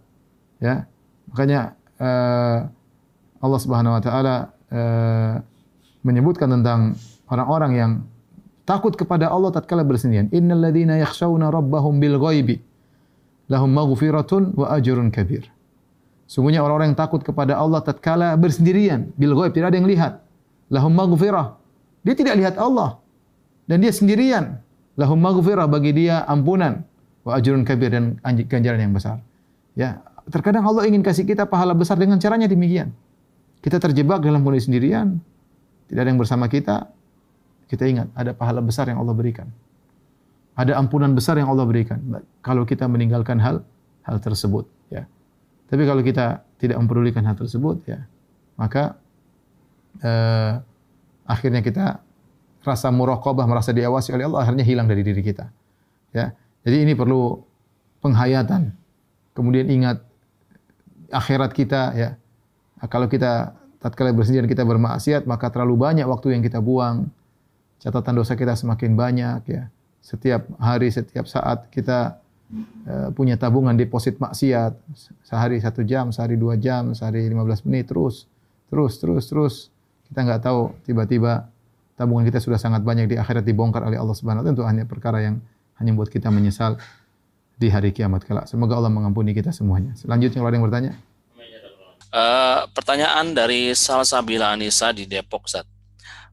[0.61, 0.84] Ya.
[1.32, 2.68] Makanya uh,
[3.40, 4.36] Allah Subhanahu wa taala
[4.68, 5.34] uh,
[6.04, 7.00] menyebutkan tentang
[7.32, 7.90] orang-orang yang
[8.68, 10.28] takut kepada Allah tatkala bersendirian.
[10.36, 12.68] Innal ladzina yakhshawna rabbahum bil ghaibi
[13.49, 15.49] lahum maghfiratun wa ajrun kabir.
[16.28, 20.12] Sungguhnya orang-orang yang takut kepada Allah tatkala bersendirian bil ghaib tidak ada yang lihat.
[20.68, 21.57] Lahum maghfirah.
[22.05, 23.01] Dia tidak lihat Allah
[23.64, 24.61] dan dia sendirian.
[25.01, 26.84] Lahum maghfirah bagi dia ampunan
[27.24, 29.24] wa ajrun kabir dan ganjaran yang besar.
[29.72, 32.92] Ya, terkadang Allah ingin kasih kita pahala besar dengan caranya demikian.
[33.64, 35.18] Kita terjebak dalam kondisi sendirian,
[35.88, 36.92] tidak ada yang bersama kita,
[37.68, 39.49] kita ingat ada pahala besar yang Allah berikan.
[40.59, 42.02] Ada ampunan besar yang Allah berikan
[42.42, 43.62] kalau kita meninggalkan hal
[44.02, 45.06] hal tersebut, ya.
[45.70, 48.02] Tapi kalau kita tidak mempedulikan hal tersebut, ya,
[48.59, 48.98] maka
[50.02, 50.59] eh,
[51.30, 52.02] akhirnya kita
[52.66, 55.46] rasa muraqabah, merasa diawasi oleh Allah, akhirnya hilang dari diri kita.
[56.11, 56.34] Ya.
[56.66, 57.38] Jadi ini perlu
[58.02, 58.74] penghayatan.
[59.32, 60.02] Kemudian ingat
[61.14, 62.09] akhirat kita ya.
[62.90, 67.09] Kalau kita tatkala bersendirian kita bermaksiat maka terlalu banyak waktu yang kita buang.
[67.78, 69.70] Catatan dosa kita semakin banyak ya.
[70.09, 72.16] Setiap hari, setiap saat kita
[72.88, 74.72] uh, punya tabungan deposit maksiat.
[75.20, 78.24] Sehari satu jam, sehari dua jam, sehari lima belas menit terus,
[78.72, 79.54] terus, terus, terus.
[80.09, 81.52] Kita enggak tahu tiba-tiba
[82.00, 84.56] tabungan kita sudah sangat banyak di akhirat dibongkar oleh Allah Subhanahu wa taala.
[84.56, 85.44] Tentu hanya perkara yang
[85.76, 86.80] hanya membuat kita menyesal
[87.61, 88.48] di hari kiamat kelak.
[88.48, 89.92] Semoga Allah mengampuni kita semuanya.
[90.00, 90.92] Selanjutnya kalau ada yang bertanya.
[92.09, 95.68] Uh, pertanyaan dari Salsabila Anissa di Depok, Zat.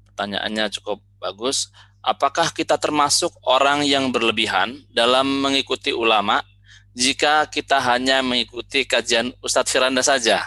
[0.07, 1.67] Pertanyaannya cukup bagus.
[2.05, 6.45] Apakah kita termasuk orang yang berlebihan dalam mengikuti ulama
[6.93, 10.37] jika kita hanya mengikuti kajian Ustadz Firanda saja,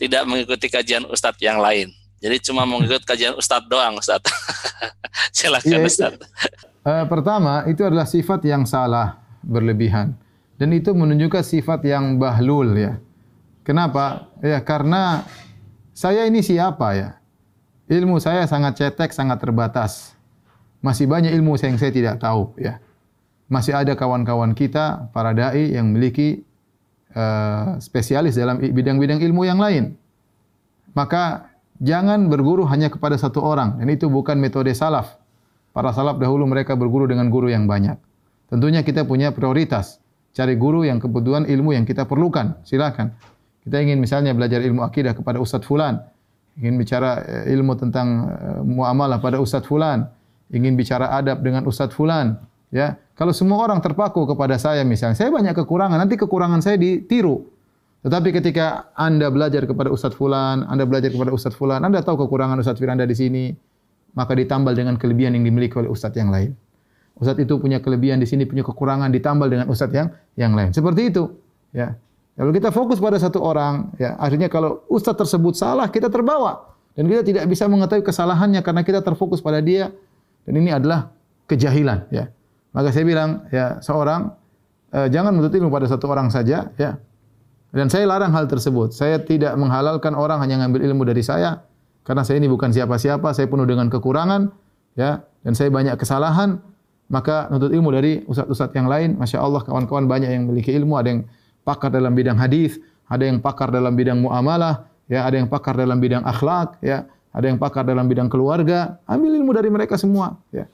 [0.00, 1.92] tidak mengikuti kajian Ustadz yang lain?
[2.24, 4.32] Jadi cuma mengikuti kajian Ustadz doang, Ustadz.
[5.36, 6.24] Silakan, ya, Ustadz.
[6.80, 10.16] Uh, pertama, itu adalah sifat yang salah berlebihan.
[10.56, 12.96] Dan itu menunjukkan sifat yang bahlul ya.
[13.60, 14.32] Kenapa?
[14.40, 15.28] Ya karena
[15.92, 17.20] saya ini siapa ya?
[17.92, 20.17] Ilmu saya sangat cetek, sangat terbatas.
[20.78, 22.78] Masih banyak ilmu yang saya tidak tahu ya.
[23.48, 26.44] Masih ada kawan-kawan kita para dai yang memiliki
[27.16, 29.96] uh, spesialis dalam bidang-bidang ilmu yang lain.
[30.92, 31.48] Maka
[31.80, 33.80] jangan berguru hanya kepada satu orang.
[33.80, 35.16] Dan itu bukan metode salaf.
[35.72, 37.96] Para salaf dahulu mereka berguru dengan guru yang banyak.
[38.52, 39.98] Tentunya kita punya prioritas.
[40.36, 42.60] Cari guru yang kebutuhan ilmu yang kita perlukan.
[42.68, 43.16] Silakan.
[43.64, 46.04] Kita ingin misalnya belajar ilmu akidah kepada Ustaz Fulan.
[46.58, 50.10] ingin bicara eh, ilmu tentang eh, muamalah pada ustaz fulan,
[50.52, 52.40] ingin bicara adab dengan ustaz fulan,
[52.72, 52.96] ya.
[53.18, 57.50] Kalau semua orang terpaku kepada saya misalnya, saya banyak kekurangan, nanti kekurangan saya ditiru.
[58.06, 62.62] Tetapi ketika Anda belajar kepada ustaz fulan, Anda belajar kepada ustaz fulan, Anda tahu kekurangan
[62.62, 63.50] ustaz Firanda di sini,
[64.14, 66.54] maka ditambal dengan kelebihan yang dimiliki oleh ustaz yang lain.
[67.18, 70.70] Ustaz itu punya kelebihan di sini, punya kekurangan ditambal dengan ustaz yang yang lain.
[70.70, 71.26] Seperti itu,
[71.74, 71.98] ya.
[72.38, 77.10] Kalau kita fokus pada satu orang, ya, akhirnya kalau ustaz tersebut salah, kita terbawa dan
[77.10, 79.90] kita tidak bisa mengetahui kesalahannya karena kita terfokus pada dia
[80.48, 81.12] dan ini adalah
[81.44, 82.32] kejahilan, ya.
[82.72, 84.32] Maka saya bilang, ya, seorang
[84.96, 86.96] eh, jangan menuntut ilmu pada satu orang saja, ya.
[87.68, 88.96] Dan saya larang hal tersebut.
[88.96, 91.68] Saya tidak menghalalkan orang hanya mengambil ilmu dari saya
[92.08, 94.48] karena saya ini bukan siapa-siapa, saya penuh dengan kekurangan,
[94.96, 96.56] ya, dan saya banyak kesalahan.
[97.12, 101.12] Maka menuntut ilmu dari ustaz-ustaz yang lain, masya Allah kawan-kawan banyak yang memiliki ilmu, ada
[101.12, 101.20] yang
[101.68, 102.80] pakar dalam bidang hadis,
[103.12, 107.44] ada yang pakar dalam bidang muamalah, ya, ada yang pakar dalam bidang akhlak, ya, ada
[107.46, 108.98] yang pakar dalam bidang keluarga.
[109.04, 110.66] Ambil ilmu dari mereka semua, ya.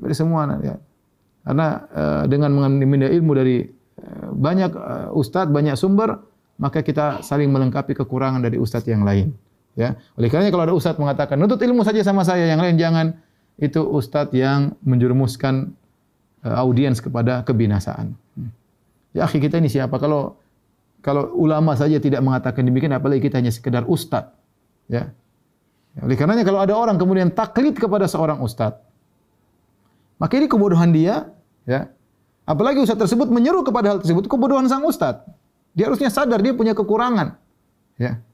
[0.00, 0.76] Dari semua, ya.
[1.42, 3.66] Karena uh, dengan mengambil ilmu dari
[3.98, 6.22] uh, banyak uh, ustaz, banyak sumber,
[6.56, 9.34] maka kita saling melengkapi kekurangan dari ustaz yang lain.
[9.72, 13.16] Ya, oleh kerana kalau ada ustaz mengatakan nutut ilmu saja sama saya, yang lain jangan,
[13.56, 15.72] itu ustaz yang menjerumuskan
[16.44, 18.12] uh, audiens kepada kebinasaan.
[18.36, 18.52] Hmm.
[19.16, 19.96] Ya akhi kita ini siapa?
[19.96, 20.36] Kalau
[21.02, 24.30] kalau ulama saja tidak mengatakan demikian, apalagi kita hanya sekedar ustaz.
[24.86, 25.10] Ya.
[26.00, 28.80] Oleh karenanya kalau ada orang kemudian taklid kepada seorang ustaz,
[30.16, 31.28] maka ini kebodohan dia.
[31.68, 31.92] Ya.
[32.48, 35.20] Apalagi ustaz tersebut menyeru kepada hal tersebut, kebodohan sang ustaz.
[35.76, 37.36] Dia harusnya sadar dia punya kekurangan.
[38.00, 38.24] Ya.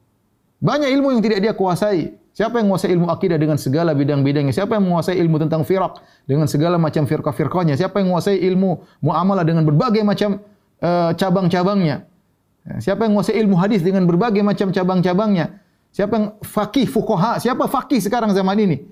[0.63, 2.15] Banyak ilmu yang tidak dia kuasai.
[2.39, 4.55] Siapa yang menguasai ilmu akidah dengan segala bidang-bidangnya?
[4.55, 7.75] Siapa yang menguasai ilmu tentang firak dengan segala macam firqah-firqahnya?
[7.75, 10.39] Siapa yang menguasai ilmu muamalah dengan berbagai macam
[10.79, 12.07] uh, cabang-cabangnya.
[12.63, 15.59] Ya, siapa yang menguasai ilmu hadis dengan berbagai macam cabang-cabangnya?
[15.99, 17.43] Siapa yang fakih fuqaha?
[17.43, 18.87] Siapa fakih sekarang zaman ini?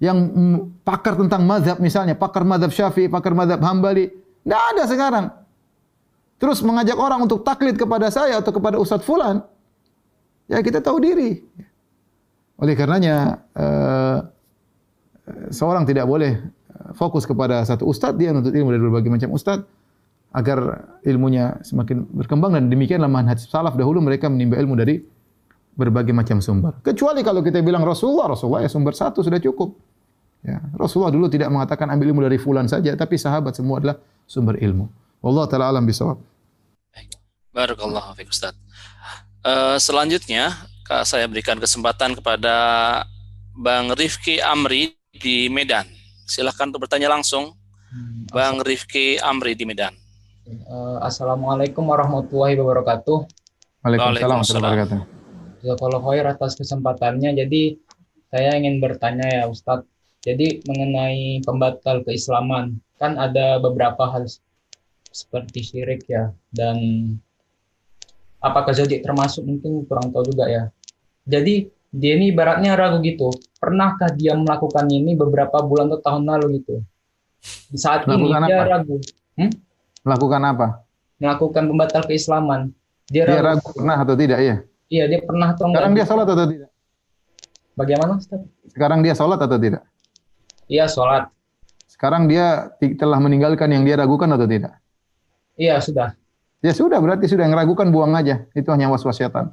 [0.00, 0.32] Yang
[0.80, 5.26] pakar tentang mazhab misalnya, pakar mazhab Syafi'i, pakar mazhab Hambali, tidak ada sekarang.
[6.40, 9.44] Terus mengajak orang untuk taklid kepada saya atau kepada Ustaz Fulan,
[10.48, 11.36] ya kita tahu diri.
[12.56, 14.18] Oleh karenanya, uh,
[15.52, 16.40] seorang tidak boleh
[16.96, 19.60] fokus kepada satu ustaz, dia menuntut ilmu dari berbagai macam ustaz,
[20.32, 25.17] agar ilmunya semakin berkembang dan demikianlah manhaj salaf dahulu mereka menimba ilmu dari
[25.78, 26.74] berbagai macam sumber.
[26.82, 29.78] Kecuali kalau kita bilang Rasulullah, Rasulullah ya sumber satu sudah cukup.
[30.42, 34.58] Ya, Rasulullah dulu tidak mengatakan ambil ilmu dari fulan saja, tapi sahabat semua adalah sumber
[34.58, 34.90] ilmu.
[35.22, 36.18] Allah taala alam bisawab.
[37.54, 38.54] Barakallahu fiik Ustaz.
[39.42, 40.50] Uh, selanjutnya
[41.06, 42.54] saya berikan kesempatan kepada
[43.54, 45.86] Bang Rifki Amri di Medan.
[46.26, 47.54] Silakan untuk bertanya langsung.
[47.88, 49.94] Hmm, Bang Rifki Amri di Medan.
[50.70, 53.26] Uh, Assalamualaikum warahmatullahi wabarakatuh.
[53.82, 55.17] Waalaikumsalam warahmatullahi wabarakatuh.
[55.62, 57.34] Jazakallah khair atas kesempatannya.
[57.34, 57.78] Jadi
[58.30, 59.88] saya ingin bertanya ya Ustadz.
[60.22, 64.26] Jadi mengenai pembatal keislaman kan ada beberapa hal
[65.08, 66.76] seperti syirik ya dan
[68.42, 70.62] apakah jadi termasuk mungkin kurang tahu juga ya.
[71.24, 73.32] Jadi dia ini ibaratnya ragu gitu.
[73.56, 76.82] Pernahkah dia melakukan ini beberapa bulan atau tahun lalu gitu?
[77.72, 78.64] Di saat ini dia apa?
[78.78, 78.96] ragu.
[79.38, 79.50] Hmm?
[80.04, 80.66] Melakukan apa?
[81.18, 82.60] Melakukan pembatal keislaman.
[83.08, 84.56] Dia, dia ragu, ragu pernah atau tidak ya?
[84.88, 85.84] Iya, dia pernah atau enggak.
[85.84, 86.70] Sekarang dia sholat atau tidak?
[87.76, 88.40] Bagaimana Ustaz?
[88.72, 89.82] Sekarang dia sholat atau tidak?
[90.68, 91.28] Iya, sholat.
[91.88, 94.80] Sekarang dia telah meninggalkan yang dia ragukan atau tidak?
[95.60, 96.16] Iya, sudah.
[96.58, 98.48] Ya sudah, berarti sudah yang ragukan buang aja.
[98.56, 99.46] Itu hanya was-was syaitan.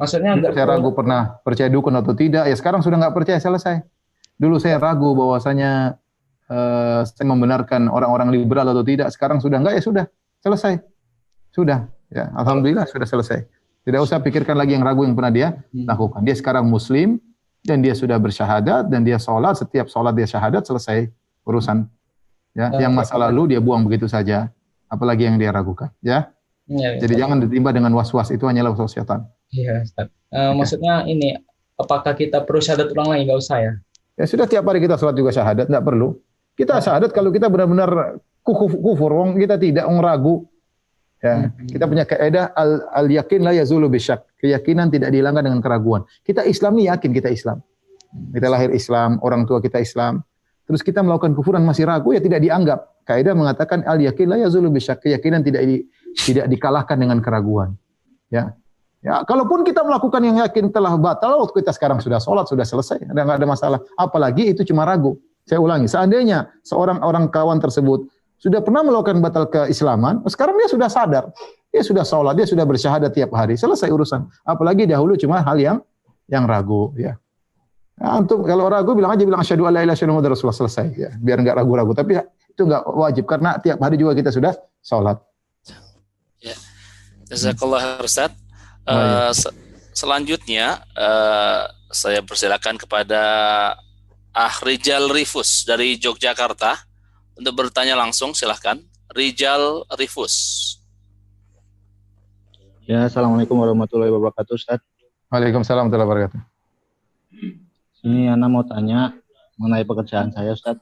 [0.00, 3.84] Maksudnya enggak saya ragu pernah percaya dukun atau tidak, ya sekarang sudah enggak percaya selesai.
[4.40, 6.00] Dulu saya ragu bahwasanya
[6.48, 9.12] uh, saya membenarkan orang-orang liberal atau tidak.
[9.12, 10.04] Sekarang sudah enggak ya sudah
[10.40, 10.80] selesai.
[11.52, 13.44] Sudah ya alhamdulillah sudah selesai.
[13.90, 15.90] Tidak usah pikirkan lagi yang ragu yang pernah dia hmm.
[15.90, 16.22] lakukan.
[16.22, 17.18] Dia sekarang muslim
[17.66, 21.10] dan dia sudah bersyahadat dan dia sholat setiap sholat dia syahadat selesai
[21.42, 21.90] urusan.
[22.54, 24.54] Ya, yang masa lalu dia buang begitu saja.
[24.86, 25.90] Apalagi yang dia ragukan.
[26.02, 26.30] Ya.
[26.70, 27.26] ya Jadi ya.
[27.26, 29.26] jangan ditimba dengan was-was itu hanyalah was-was syaitan.
[29.50, 30.06] Iya, Ustaz.
[30.30, 31.34] Uh, maksudnya ini
[31.74, 33.26] apakah kita perlu syahadat ulang lagi?
[33.26, 33.72] Enggak usah ya?
[34.18, 36.18] Ya sudah tiap hari kita sholat juga syahadat, enggak perlu.
[36.58, 40.49] Kita syahadat kalau kita benar-benar kufur, wong kita tidak wong ragu.
[41.20, 41.68] Ya, hmm.
[41.68, 44.24] kita punya kaidah al, al yakin la yazulu bisyak.
[44.40, 46.08] Keyakinan tidak dihilangkan dengan keraguan.
[46.24, 47.60] Kita Islam ni yakin kita Islam.
[48.32, 50.24] Kita lahir Islam, orang tua kita Islam.
[50.64, 53.04] Terus kita melakukan kufuran masih ragu ya tidak dianggap.
[53.04, 55.04] Kaidah mengatakan al yakin la yazulu bisyak.
[55.04, 55.84] Keyakinan tidak di,
[56.16, 57.76] tidak dikalahkan dengan keraguan.
[58.32, 58.56] Ya.
[59.00, 63.00] Ya, kalaupun kita melakukan yang yakin telah batal, waktu kita sekarang sudah sholat, sudah selesai,
[63.08, 63.78] ada nggak ada masalah.
[63.96, 65.16] Apalagi itu cuma ragu.
[65.48, 68.04] Saya ulangi, seandainya seorang orang kawan tersebut
[68.40, 71.28] sudah pernah melakukan batal keislaman, sekarang dia sudah sadar,
[71.68, 74.24] dia sudah sholat, dia sudah bersyahadat tiap hari, selesai urusan.
[74.48, 75.78] Apalagi dahulu cuma hal yang
[76.24, 77.20] yang ragu ya.
[78.00, 81.10] Nah, untuk kalau ragu bilang aja bilang asyhadu alla ilaha illallah Rasulullah selesai ya.
[81.20, 82.16] Biar enggak ragu-ragu tapi
[82.48, 85.20] itu enggak wajib karena tiap hari juga kita sudah salat.
[86.40, 86.56] Ya.
[87.28, 88.32] Jazakallah Ustaz.
[88.88, 89.52] Uh, se
[89.92, 93.20] selanjutnya uh, saya persilakan kepada
[94.32, 96.89] Ah Rijal Rifus dari Yogyakarta
[97.36, 98.80] untuk bertanya langsung silahkan.
[99.10, 100.78] Rijal Rifus.
[102.86, 104.82] Ya, Assalamualaikum warahmatullahi wabarakatuh, Ustaz.
[105.30, 106.40] Waalaikumsalam warahmatullahi wabarakatuh.
[108.06, 109.14] Ini Ana mau tanya
[109.58, 110.78] mengenai pekerjaan saya, Ustaz.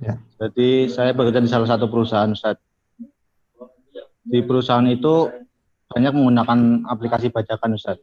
[0.00, 0.20] Ya.
[0.36, 2.60] Jadi saya bekerja di salah satu perusahaan, Ustaz.
[4.26, 5.32] Di perusahaan itu
[5.88, 7.96] banyak menggunakan aplikasi bajakan, Ustaz.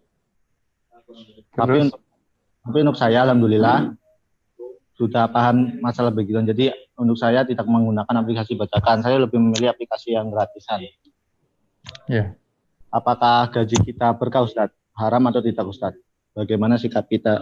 [1.54, 2.02] Tapi untuk,
[2.66, 3.94] tapi untuk saya, alhamdulillah,
[4.98, 6.42] sudah paham masalah begitu.
[6.42, 6.74] Jadi
[7.04, 9.04] untuk saya tidak menggunakan aplikasi bajakan.
[9.04, 10.88] Saya lebih memilih aplikasi yang gratisan.
[12.08, 12.34] Ya
[12.94, 14.70] apakah gaji kita berkah Ustaz?
[14.94, 15.98] Haram atau tidak Ustaz?
[16.38, 17.42] Bagaimana sikap kita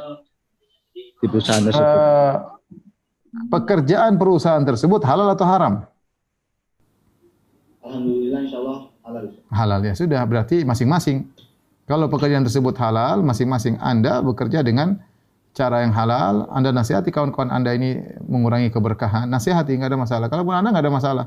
[0.96, 1.84] di perusahaan tersebut?
[1.84, 2.36] Uh,
[3.52, 5.74] pekerjaan perusahaan tersebut halal atau haram?
[7.84, 9.24] Alhamdulillah insya Allah halal.
[9.52, 11.28] Halal ya sudah berarti masing-masing.
[11.84, 15.04] Kalau pekerjaan tersebut halal, masing-masing Anda bekerja dengan
[15.52, 16.48] cara yang halal.
[16.52, 19.28] Anda nasihati kawan-kawan Anda ini mengurangi keberkahan.
[19.28, 20.28] Nasihati nggak ada masalah.
[20.32, 21.26] Kalau pun Anda nggak ada masalah,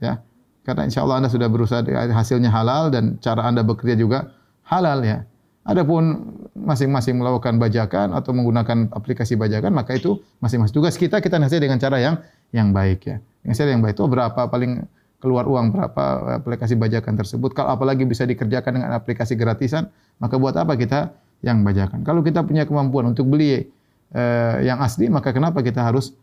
[0.00, 0.24] ya
[0.68, 1.80] karena insya Allah anda sudah berusaha
[2.12, 4.36] hasilnya halal dan cara anda bekerja juga
[4.68, 5.24] halal ya.
[5.64, 11.64] Adapun masing-masing melakukan bajakan atau menggunakan aplikasi bajakan maka itu masing-masing tugas kita kita nasihat
[11.64, 12.20] dengan cara yang
[12.52, 13.16] yang baik ya.
[13.48, 14.84] Nasihat yang baik itu berapa paling
[15.24, 17.56] keluar uang berapa aplikasi bajakan tersebut.
[17.56, 19.88] Kalau apalagi bisa dikerjakan dengan aplikasi gratisan,
[20.20, 22.02] maka buat apa kita yang bajakan?
[22.02, 23.66] Kalau kita punya kemampuan untuk beli
[24.14, 26.14] eh, yang asli, maka kenapa kita harus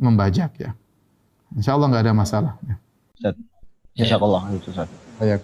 [0.00, 0.72] membajak ya?
[1.52, 2.52] Insya Allah nggak ada masalah.
[2.64, 2.76] Ya.
[3.92, 4.88] Insya Allah itu Ustaz.
[5.20, 5.38] Ya.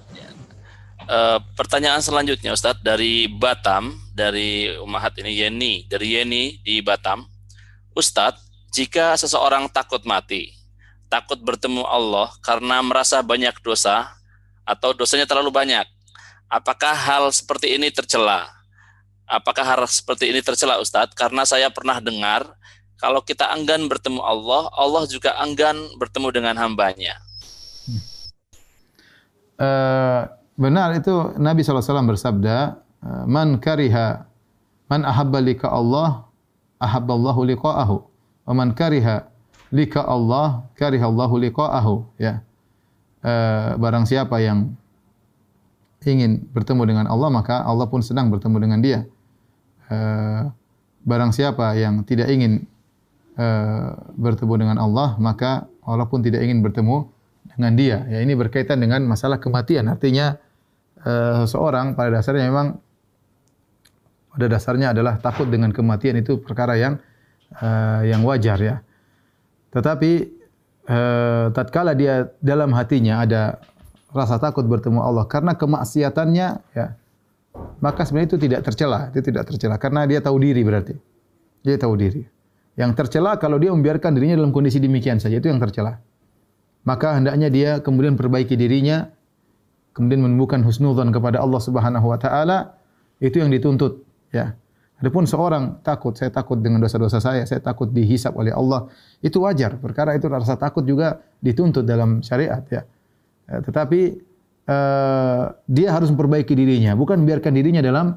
[1.09, 7.25] Uh, pertanyaan selanjutnya Ustadz dari Batam dari Umahat ini Yeni dari Yeni di Batam
[7.97, 8.45] Ustadz
[8.77, 10.53] jika seseorang takut mati
[11.09, 14.13] takut bertemu Allah karena merasa banyak dosa
[14.69, 15.89] atau dosanya terlalu banyak
[16.53, 18.45] apakah hal seperti ini tercela
[19.29, 22.49] apakah hal seperti ini tercela Ustadz karena saya pernah dengar
[22.99, 27.21] kalau kita enggan bertemu Allah Allah juga enggan bertemu dengan hambanya
[29.59, 30.21] uh,
[30.55, 34.25] benar itu Nabi SAW bersabda, uh, man kariha,
[34.89, 36.25] man ahabba lika Allah,
[36.79, 37.97] ahabba Allahu liqa'ahu.
[38.49, 39.29] Wa man kariha
[39.75, 41.95] lika Allah, kariha Allahu liqa'ahu.
[42.17, 42.41] Ya.
[43.19, 44.73] Uh, barang siapa yang
[46.07, 49.01] ingin bertemu dengan Allah, maka Allah pun sedang bertemu dengan dia.
[49.89, 50.53] Uh,
[51.09, 52.69] barang siapa yang tidak ingin
[53.41, 57.09] uh, bertemu dengan Allah, maka Allah pun tidak ingin bertemu
[57.57, 57.99] dengan dia.
[58.13, 59.89] Ya, ini berkaitan dengan masalah kematian.
[59.89, 60.37] Artinya
[61.03, 62.77] uh, seorang pada dasarnya memang
[64.29, 67.01] pada dasarnya adalah takut dengan kematian itu perkara yang
[67.59, 68.77] uh, yang wajar ya.
[69.73, 70.13] Tetapi
[70.87, 73.59] uh, tatkala dia dalam hatinya ada
[74.13, 76.87] rasa takut bertemu Allah karena kemaksiatannya ya
[77.79, 80.95] maka sebenarnya itu tidak tercela, itu tidak tercela karena dia tahu diri berarti.
[81.63, 82.23] Dia tahu diri.
[82.79, 85.99] Yang tercela kalau dia membiarkan dirinya dalam kondisi demikian saja itu yang tercela
[86.89, 89.13] maka hendaknya dia kemudian perbaiki dirinya
[89.93, 92.81] kemudian menumbuhkan husnudzon kepada Allah Subhanahu wa taala
[93.21, 94.01] itu yang dituntut
[94.33, 94.57] ya.
[94.99, 98.91] Adapun seorang takut saya takut dengan dosa-dosa saya saya takut dihisap oleh Allah
[99.23, 99.79] itu wajar.
[99.79, 102.83] Perkara itu rasa takut juga dituntut dalam syariat ya,
[103.47, 104.19] ya tetapi
[104.69, 108.15] uh, dia harus memperbaiki dirinya bukan biarkan dirinya dalam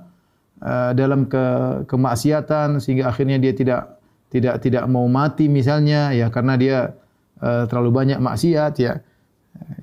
[0.61, 1.43] uh, dalam ke
[1.87, 3.81] kemaksiatan sehingga akhirnya dia tidak
[4.31, 6.77] tidak tidak mau mati misalnya ya karena dia
[7.41, 9.01] Eh, terlalu banyak maksiat ya.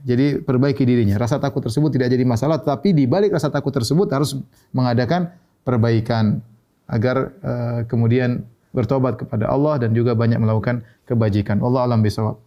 [0.06, 1.18] Jadi perbaiki dirinya.
[1.18, 4.38] Rasa takut tersebut tidak jadi masalah, tapi di balik rasa takut tersebut harus
[4.70, 5.34] mengadakan
[5.66, 6.40] perbaikan
[6.88, 11.60] agar uh, kemudian bertobat kepada Allah dan juga banyak melakukan kebajikan.
[11.60, 12.40] Allah alam bisawab.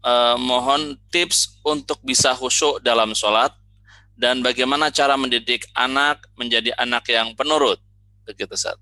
[0.00, 3.52] Uh, mohon tips untuk bisa khusyuk dalam sholat
[4.16, 7.76] dan bagaimana cara mendidik anak menjadi anak yang penurut.
[8.24, 8.80] Begitu, Ustaz.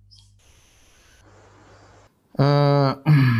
[2.38, 2.94] Uh,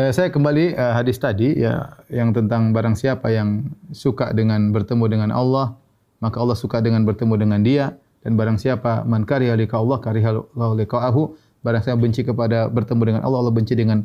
[0.00, 5.04] Eh, saya kembali uh, hadis tadi ya yang tentang barang siapa yang suka dengan bertemu
[5.12, 5.76] dengan Allah
[6.24, 10.56] maka Allah suka dengan bertemu dengan dia dan barang siapa man kariha lika Allah kariha
[10.56, 14.04] liqa'ahu barang siapa benci kepada bertemu dengan Allah Allah benci dengan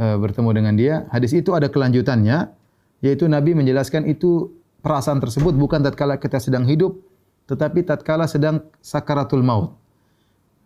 [0.00, 2.48] uh, bertemu dengan dia hadis itu ada kelanjutannya
[3.04, 6.96] yaitu Nabi menjelaskan itu perasaan tersebut bukan tatkala kita sedang hidup
[7.46, 9.76] tetapi tatkala sedang sakaratul maut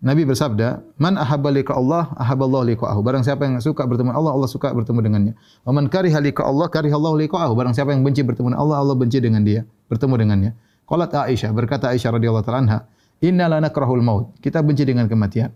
[0.00, 4.32] Nabi bersabda, "Man ahabba liqa Allah, ahabba Allah liqa'ahu." Barang siapa yang suka bertemu Allah,
[4.32, 5.32] Allah suka bertemu dengannya.
[5.60, 7.52] Wa man kariha liqa Allah, kariha Allah liqa'ahu.
[7.52, 10.50] Barang siapa yang benci bertemu dengan Allah, Allah benci dengan dia, bertemu dengannya.
[10.88, 12.88] Qalat Aisyah, berkata Aisyah radhiyallahu anha,
[13.20, 15.52] "Inna la nakrahul maut." Kita benci dengan kematian.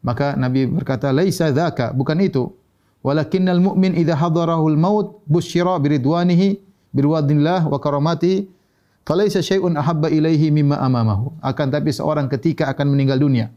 [0.00, 2.48] Maka Nabi berkata, "Laisa dzaka," bukan itu.
[3.00, 6.60] Walakinnal mu'min idza hadarahul maut busyira biridwanihi
[6.92, 8.44] birwadillah wa karamati
[9.08, 11.32] falaisa syai'un ahabba ilaihi mimma amamahu.
[11.40, 13.48] Akan tapi seorang ketika akan meninggal dunia,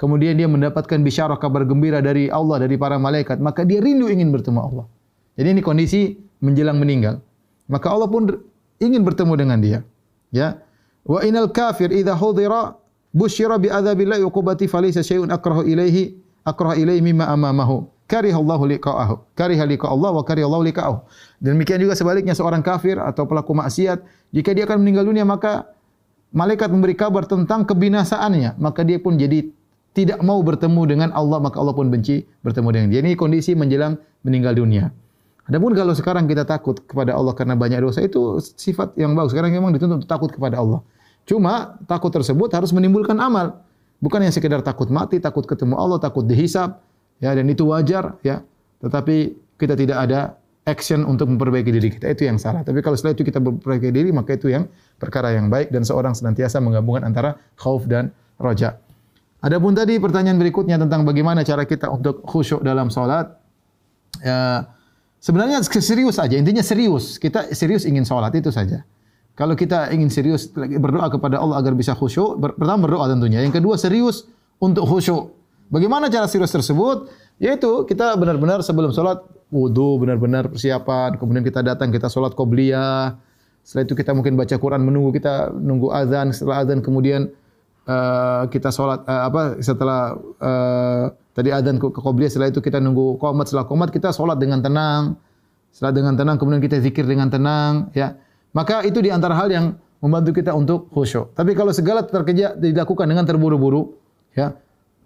[0.00, 3.36] kemudian dia mendapatkan bisyarah kabar gembira dari Allah dari para malaikat.
[3.36, 4.86] Maka dia rindu ingin bertemu Allah.
[5.36, 7.20] Jadi ini kondisi menjelang meninggal.
[7.68, 8.32] Maka Allah pun
[8.80, 9.78] ingin bertemu dengan dia.
[10.32, 10.56] Ya.
[11.04, 12.79] Wa inal kafir idza hudira
[13.10, 19.14] busyira bi adzabillahi uqubati falaysa syai'un akrahu ilaihi akrahu ilaihi mimma amamahu kariha Allah liqa'ahu
[19.38, 20.96] kariha liqa Allah wa kariha Allah liqa'ahu
[21.42, 24.02] demikian juga sebaliknya seorang kafir atau pelaku maksiat
[24.34, 25.70] jika dia akan meninggal dunia maka
[26.30, 29.50] malaikat memberi kabar tentang kebinasaannya maka dia pun jadi
[29.90, 33.00] tidak mau bertemu dengan Allah maka Allah pun benci bertemu dengan dia.
[33.02, 34.94] Ini kondisi menjelang meninggal dunia.
[35.50, 39.34] Adapun kalau sekarang kita takut kepada Allah karena banyak dosa itu sifat yang bagus.
[39.34, 40.78] Sekarang memang dituntut untuk takut kepada Allah.
[41.30, 43.62] Cuma takut tersebut harus menimbulkan amal.
[44.02, 46.82] Bukan yang sekedar takut mati, takut ketemu Allah, takut dihisap.
[47.22, 48.18] Ya, dan itu wajar.
[48.26, 48.42] Ya.
[48.82, 50.34] Tetapi kita tidak ada
[50.66, 52.10] action untuk memperbaiki diri kita.
[52.10, 52.66] Itu yang salah.
[52.66, 54.66] Tapi kalau setelah itu kita memperbaiki diri, maka itu yang
[54.98, 55.70] perkara yang baik.
[55.70, 58.82] Dan seorang senantiasa menggabungkan antara khauf dan roja.
[59.38, 63.38] Adapun tadi pertanyaan berikutnya tentang bagaimana cara kita untuk khusyuk dalam solat.
[64.18, 64.66] Ya,
[65.22, 66.34] sebenarnya serius saja.
[66.34, 67.22] Intinya serius.
[67.22, 68.82] Kita serius ingin solat itu saja.
[69.40, 73.40] Kalau kita ingin serius berdoa kepada Allah agar bisa khusyuk, pertama berdoa tentunya.
[73.40, 74.28] Yang kedua serius
[74.60, 75.32] untuk khusyuk.
[75.72, 77.08] Bagaimana cara serius tersebut?
[77.40, 81.16] Yaitu kita benar-benar sebelum solat wudhu, benar-benar persiapan.
[81.16, 83.16] Kemudian kita datang, kita solat qobliyah.
[83.64, 86.36] Setelah itu kita mungkin baca Quran, menunggu kita nunggu azan.
[86.36, 87.32] Setelah azan kemudian
[87.88, 93.16] uh, kita solat uh, apa setelah uh, tadi adzan ke qobliyah setelah itu kita nunggu
[93.16, 95.16] qomat setelah qomat kita solat dengan tenang
[95.70, 98.18] setelah dengan tenang kemudian kita zikir dengan tenang ya
[98.52, 99.66] maka itu di antara hal yang
[100.00, 103.94] membantu kita untuk khusyuk tapi kalau segala terkerja dilakukan dengan terburu-buru
[104.34, 104.56] ya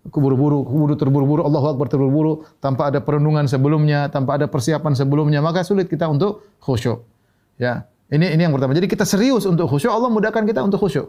[0.09, 5.64] kuburu-buru kuburu terburu-buru Allahu akbar terburu-buru tanpa ada perenungan sebelumnya tanpa ada persiapan sebelumnya maka
[5.64, 7.03] sulit kita untuk khusyuk
[7.57, 11.09] ya ini ini yang pertama jadi kita serius untuk khusyuk Allah mudahkan kita untuk khusyuk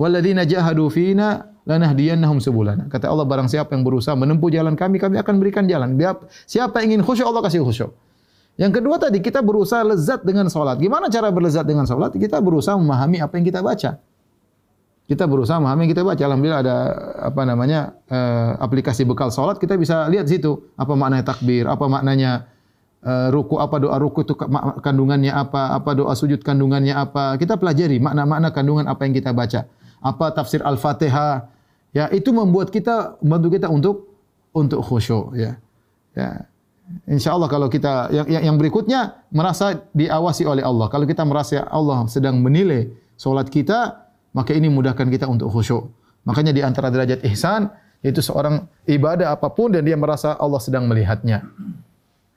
[0.00, 2.88] Walladzina jahadu fina lanahdiyannahum subulana.
[2.88, 5.94] Kata Allah barang siapa yang berusaha menempuh jalan kami, kami akan berikan jalan.
[6.48, 7.92] Siapa ingin khusyuk Allah kasih khusyuk.
[8.60, 10.76] Yang kedua tadi kita berusaha lezat dengan solat.
[10.76, 12.12] Gimana cara berlezat dengan solat?
[12.12, 13.96] Kita berusaha memahami apa yang kita baca.
[15.08, 16.22] Kita berusaha memahami yang kita baca.
[16.22, 16.76] Alhamdulillah ada
[17.32, 19.56] apa namanya uh, aplikasi bekal solat.
[19.56, 22.52] Kita bisa lihat situ apa maknanya takbir, apa maknanya
[23.00, 24.36] uh, ruku, apa doa ruku itu
[24.84, 27.40] kandungannya apa, apa doa sujud kandungannya apa.
[27.40, 29.64] Kita pelajari makna-makna kandungan apa yang kita baca
[30.04, 31.48] apa tafsir Al-Fatihah.
[31.92, 33.96] Ya, itu membuat kita membantu kita untuk
[34.52, 35.56] untuk khusyuk ya.
[36.12, 36.51] Ya.
[37.08, 40.90] Insyaallah kalau kita yang, yang berikutnya merasa diawasi oleh Allah.
[40.92, 45.88] Kalau kita merasa Allah sedang menilai solat kita, maka ini mudahkan kita untuk khusyuk.
[46.26, 47.70] Makanya di antara derajat ihsan
[48.02, 51.46] yaitu seorang ibadah apapun dan dia merasa Allah sedang melihatnya.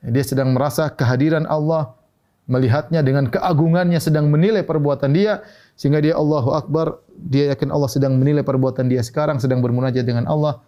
[0.06, 1.98] Dia sedang merasa kehadiran Allah
[2.46, 5.42] melihatnya dengan keagungannya sedang menilai perbuatan dia
[5.74, 10.30] sehingga dia Allahu Akbar dia yakin Allah sedang menilai perbuatan dia sekarang sedang bermunajat dengan
[10.30, 10.62] Allah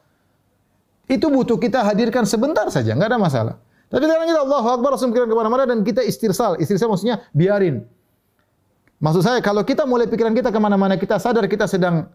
[1.05, 3.55] itu butuh kita hadirkan sebentar saja enggak ada masalah
[3.87, 7.87] tapi sekarang kita Allahu Akbar langsung pikiran kemana mana dan kita istirsal istirsal maksudnya biarin
[8.99, 12.11] maksud saya kalau kita mulai pikiran kita kemana mana kita sadar kita sedang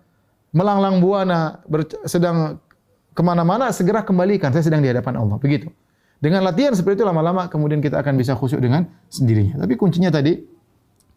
[0.52, 1.64] melanglang buana
[2.04, 2.60] sedang
[3.16, 5.72] kemana mana segera kembalikan saya sedang di hadapan Allah begitu
[6.22, 9.58] dengan latihan seperti itu lama-lama kemudian kita akan bisa khusyuk dengan sendirinya.
[9.66, 10.38] Tapi kuncinya tadi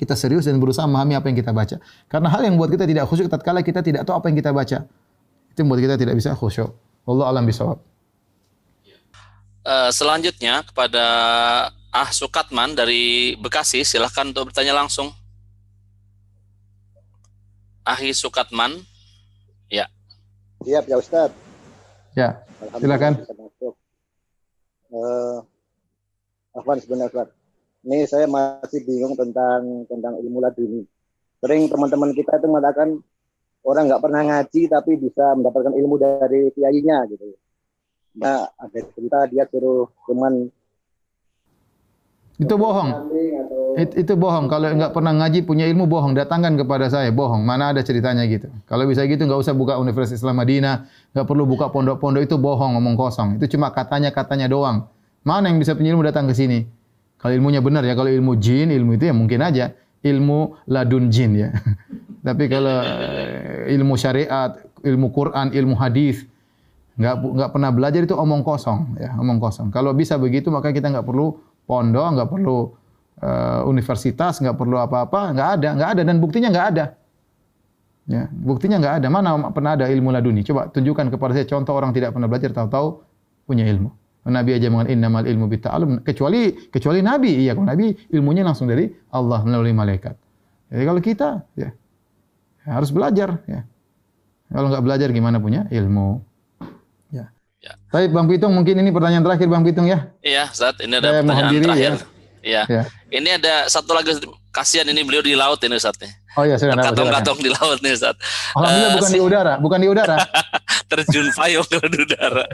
[0.01, 1.78] kita serius dan berusaha memahami apa yang kita baca.
[2.10, 4.89] Karena hal yang buat kita tidak khusyuk tatkala kita tidak tahu apa yang kita baca.
[5.53, 6.74] Itu yang buat kita tidak bisa khusyuk.
[7.06, 7.78] Allah alam bisawab.
[9.66, 11.05] Uh, selanjutnya kepada
[11.89, 15.09] Ah Sukatman dari Bekasi, silahkan untuk bertanya langsung.
[17.82, 18.78] Ahi Sukatman,
[19.66, 19.89] ya.
[20.61, 21.34] Iya, ya Ustaz.
[22.13, 22.45] Ya,
[22.78, 23.26] silakan
[24.95, 25.38] uh,
[26.55, 27.28] Afwan sebenarnya
[27.86, 30.82] Ini saya masih bingung tentang tentang ilmu laduni.
[31.38, 32.97] Sering teman-teman kita itu mengatakan
[33.61, 37.38] orang nggak pernah ngaji tapi bisa mendapatkan ilmu dari kiainya gitu.
[38.16, 40.47] Nah, ada cerita dia suruh cuman
[42.36, 42.89] itu bohong.
[43.80, 44.51] It, itu bohong.
[44.51, 46.11] Kalau enggak pernah ngaji punya ilmu bohong.
[46.20, 47.47] Datangkan kepada saya bohong.
[47.47, 48.51] Mana ada ceritanya gitu.
[48.68, 50.84] Kalau bisa gitu enggak usah buka Universitas Islam Madinah.
[51.16, 53.39] Enggak perlu buka pondok-pondok itu bohong ngomong kosong.
[53.39, 54.91] Itu cuma katanya-katanya doang.
[55.24, 56.68] Mana yang bisa punya ilmu datang ke sini?
[57.16, 57.95] Kalau ilmunya benar ya.
[57.95, 59.72] Kalau ilmu jin, ilmu itu ya mungkin aja.
[60.03, 61.49] Ilmu ladun jin ya.
[62.28, 66.28] Tapi kalau eh, ilmu syariat, ilmu Quran, ilmu hadis,
[66.95, 69.67] Nggak nggak pernah belajar itu omong kosong, ya, omong kosong.
[69.67, 71.35] Kalau bisa begitu maka kita nggak perlu
[71.67, 72.71] pondok, nggak perlu
[73.19, 76.85] uh, universitas, nggak perlu apa-apa, nggak ada, nggak ada dan buktinya nggak ada.
[78.05, 79.07] Ya, buktinya nggak ada.
[79.11, 80.45] Mana pernah ada ilmu laduni?
[80.45, 83.01] Coba tunjukkan kepada saya contoh orang tidak pernah belajar tahu-tahu
[83.43, 83.91] punya ilmu.
[84.25, 88.89] Nabi aja mengatakan innamal ilmu bitta'allum kecuali kecuali nabi iya kalau nabi ilmunya langsung dari
[89.13, 90.17] Allah melalui malaikat.
[90.73, 91.69] Jadi kalau kita ya
[92.65, 93.61] harus belajar ya.
[94.49, 96.25] Kalau enggak belajar gimana punya ilmu?
[97.66, 97.74] Ya.
[97.74, 97.74] ya.
[97.89, 100.13] Baik Bang Pitung mungkin ini pertanyaan terakhir Bang Pitung ya.
[100.22, 101.93] Iya, saat ini ada Saya pertanyaan diri, terakhir.
[101.97, 102.13] Ya.
[102.45, 102.61] Iya.
[102.70, 102.84] Ya.
[103.09, 104.13] Ini ada satu lagi
[104.53, 105.97] kasihan ini beliau di laut ini Ustaz.
[106.38, 108.13] Oh iya, sudah Katong-katong di laut nih Ustaz.
[108.53, 110.18] Alhamdulillah uh, bukan di udara, bukan di udara.
[110.93, 112.45] terjun payung ke udara.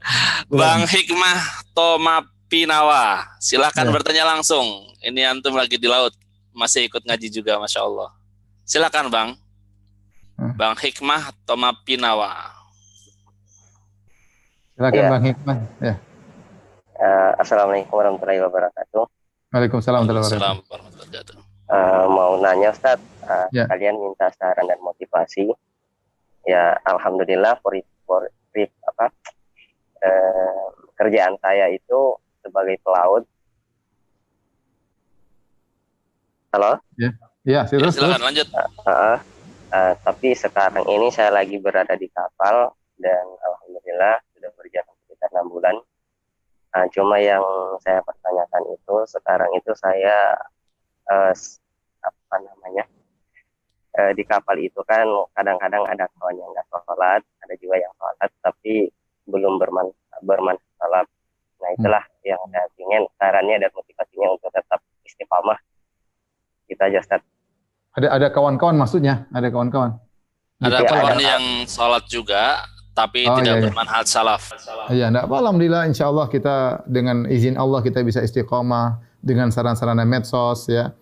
[0.62, 3.92] Bang Hikmah Tomapinawa, silakan ya.
[3.92, 4.94] bertanya langsung.
[5.02, 6.14] Ini antum lagi di laut,
[6.54, 8.14] masih ikut ngaji juga, masya Allah.
[8.62, 9.28] Silakan Bang.
[10.38, 10.54] Hmm.
[10.54, 12.61] Bang Hikmah Tomapinawa.
[14.82, 15.10] Silakan ya.
[15.14, 15.58] Bang Hikmah.
[15.78, 15.94] Ya.
[16.98, 19.06] Uh, Assalamualaikum warahmatullahi wabarakatuh.
[19.54, 21.38] Waalaikumsalam warahmatullahi wabarakatuh.
[21.70, 22.98] Uh, mau nanya Ustaz,
[23.30, 23.70] uh, ya.
[23.70, 25.54] kalian minta saran dan motivasi
[26.42, 29.06] ya alhamdulillah for, for, for apa
[30.02, 30.64] eh,
[30.98, 33.22] kerjaan saya itu sebagai pelaut
[36.50, 37.14] halo ya
[37.46, 39.18] ya terus silakan lanjut uh, uh,
[39.70, 45.46] uh, tapi sekarang ini saya lagi berada di kapal dan alhamdulillah sudah berjalan sekitar enam
[45.46, 45.76] bulan
[46.74, 47.46] uh, cuma yang
[47.86, 50.34] saya pertanyakan itu sekarang itu saya
[51.06, 51.30] uh,
[52.02, 52.82] apa namanya
[53.96, 55.04] e, di kapal itu kan
[55.36, 58.88] kadang-kadang ada kawan yang nggak sholat, ada juga yang sholat tapi
[59.28, 59.86] belum berman
[60.24, 61.06] bermanfaat.
[61.62, 61.76] Nah hmm.
[61.78, 62.26] itulah hmm.
[62.26, 65.58] yang saya ingin sarannya dan motivasinya untuk tetap istiqamah.
[66.66, 67.22] Kita aja Ustaz.
[67.92, 70.00] Ada ada kawan-kawan maksudnya, ada kawan-kawan.
[70.62, 73.64] Ada ya, kawan ada yang sholat juga, tapi oh, tidak iya, iya.
[73.72, 74.42] bermanfaat salaf.
[74.92, 80.68] Iya, enggak apa alhamdulillah insyaallah kita dengan izin Allah kita bisa istiqamah dengan saran-saran medsos
[80.68, 80.92] ya.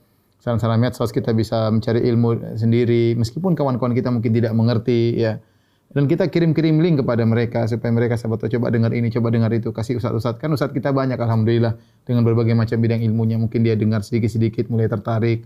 [0.41, 5.43] Saran-saran medsos kita bisa mencari ilmu sendiri meskipun kawan-kawan kita mungkin tidak mengerti ya.
[5.91, 9.74] Dan kita kirim-kirim link kepada mereka supaya mereka sahabat coba dengar ini coba dengar itu
[9.74, 10.38] kasih ustaz-ustaz.
[10.38, 11.74] Kan ustaz kita banyak alhamdulillah
[12.07, 13.34] dengan berbagai macam bidang ilmunya.
[13.43, 15.43] Mungkin dia dengar sedikit-sedikit mulai tertarik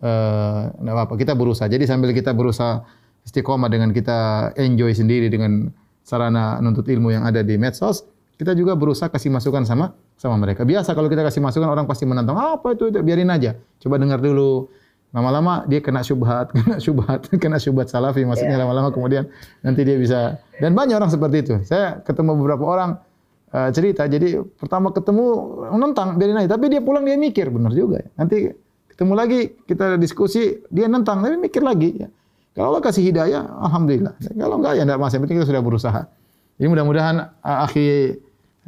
[0.00, 1.66] eh uh, apa kita berusaha.
[1.66, 2.86] Jadi sambil kita berusaha
[3.26, 5.68] istiqomah dengan kita enjoy sendiri dengan
[6.10, 8.02] sarana nuntut ilmu yang ada di medsos
[8.40, 10.64] kita juga berusaha kasih masukan sama sama mereka.
[10.64, 12.40] Biasa kalau kita kasih masukan orang pasti menentang.
[12.40, 12.88] Apa itu?
[12.88, 13.04] itu?
[13.04, 13.52] Biarin aja.
[13.76, 14.64] Coba dengar dulu.
[15.12, 18.24] Lama-lama dia kena syubhat, kena syubhat, kena syubhat salafi.
[18.24, 19.28] Maksudnya lama-lama kemudian
[19.60, 20.40] nanti dia bisa.
[20.56, 21.54] Dan banyak orang seperti itu.
[21.68, 22.90] Saya ketemu beberapa orang
[23.52, 24.08] uh, cerita.
[24.08, 25.24] Jadi pertama ketemu
[25.76, 26.56] menentang, biarin aja.
[26.56, 28.00] Tapi dia pulang dia mikir, benar juga.
[28.16, 28.48] Nanti
[28.88, 31.92] ketemu lagi kita diskusi, dia nentang, tapi mikir lagi.
[31.92, 32.08] Ya.
[32.54, 34.14] Kalau Allah kasih hidayah, alhamdulillah.
[34.18, 35.22] Kalau enggak ya enggak masalah.
[35.22, 36.02] Penting kita sudah berusaha.
[36.58, 38.18] Jadi mudah-mudahan uh, akhi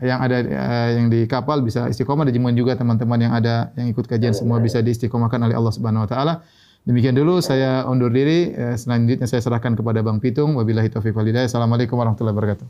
[0.00, 4.08] yang ada uh, yang di kapal bisa istiqomah dan juga teman-teman yang ada yang ikut
[4.08, 6.34] kajian semua bisa diistiqomahkan oleh Allah Subhanahu wa taala.
[6.82, 8.54] Demikian dulu saya undur diri.
[8.54, 10.54] Uh, selanjutnya saya serahkan kepada Bang Pitung.
[10.56, 11.50] Wabillahi taufiq wal hidayah.
[11.50, 12.66] Assalamualaikum warahmatullahi wabarakatuh.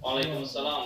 [0.00, 0.85] Waalaikumsalam.